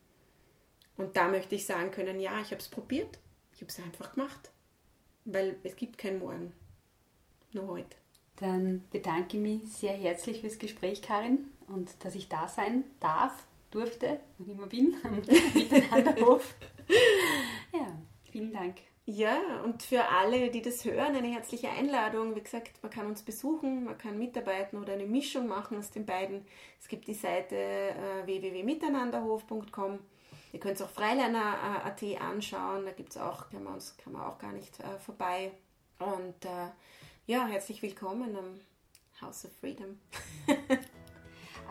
[0.95, 3.17] Und da möchte ich sagen können, ja, ich habe es probiert,
[3.55, 4.51] ich habe es einfach gemacht,
[5.25, 6.53] weil es gibt kein Morgen,
[7.51, 7.97] nur heute.
[8.35, 13.33] Dann bedanke ich mich sehr herzlich fürs Gespräch, Karin, und dass ich da sein darf,
[13.71, 15.15] durfte und immer bin am
[15.53, 16.55] Miteinanderhof.
[17.73, 17.97] Ja,
[18.31, 18.77] vielen Dank.
[19.11, 22.35] Ja, und für alle, die das hören, eine herzliche Einladung.
[22.35, 26.05] Wie gesagt, man kann uns besuchen, man kann mitarbeiten oder eine Mischung machen aus den
[26.05, 26.45] beiden.
[26.79, 29.97] Es gibt die Seite äh, www.miteinanderhof.com.
[30.53, 34.21] Ihr könnt es auch Freilerner.at anschauen, da gibt es auch, kann man, uns, kann man
[34.21, 35.53] auch gar nicht äh, vorbei.
[35.97, 36.69] Und äh,
[37.25, 38.59] ja, herzlich willkommen am
[39.21, 39.99] House of Freedom.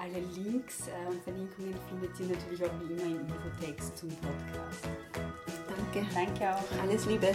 [0.01, 4.89] Alle Links äh, und Verlinkungen findet ihr natürlich auch wie immer im Infotext zum Podcast.
[5.93, 6.07] Danke.
[6.15, 6.83] Danke auch.
[6.83, 7.33] Alles Liebe.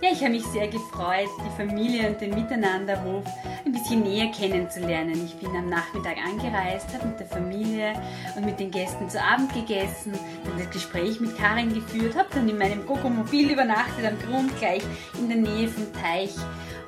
[0.00, 3.24] Ja, ich habe mich sehr gefreut, die Familie und den Miteinanderhof
[3.64, 5.24] ein bisschen näher kennenzulernen.
[5.24, 7.94] Ich bin am Nachmittag angereist, habe mit der Familie
[8.36, 10.12] und mit den Gästen zu Abend gegessen,
[10.44, 14.82] dann das Gespräch mit Karin geführt, habe dann in meinem Gogo-Mobil übernachtet am Grund, gleich
[15.18, 16.34] in der Nähe vom Teich.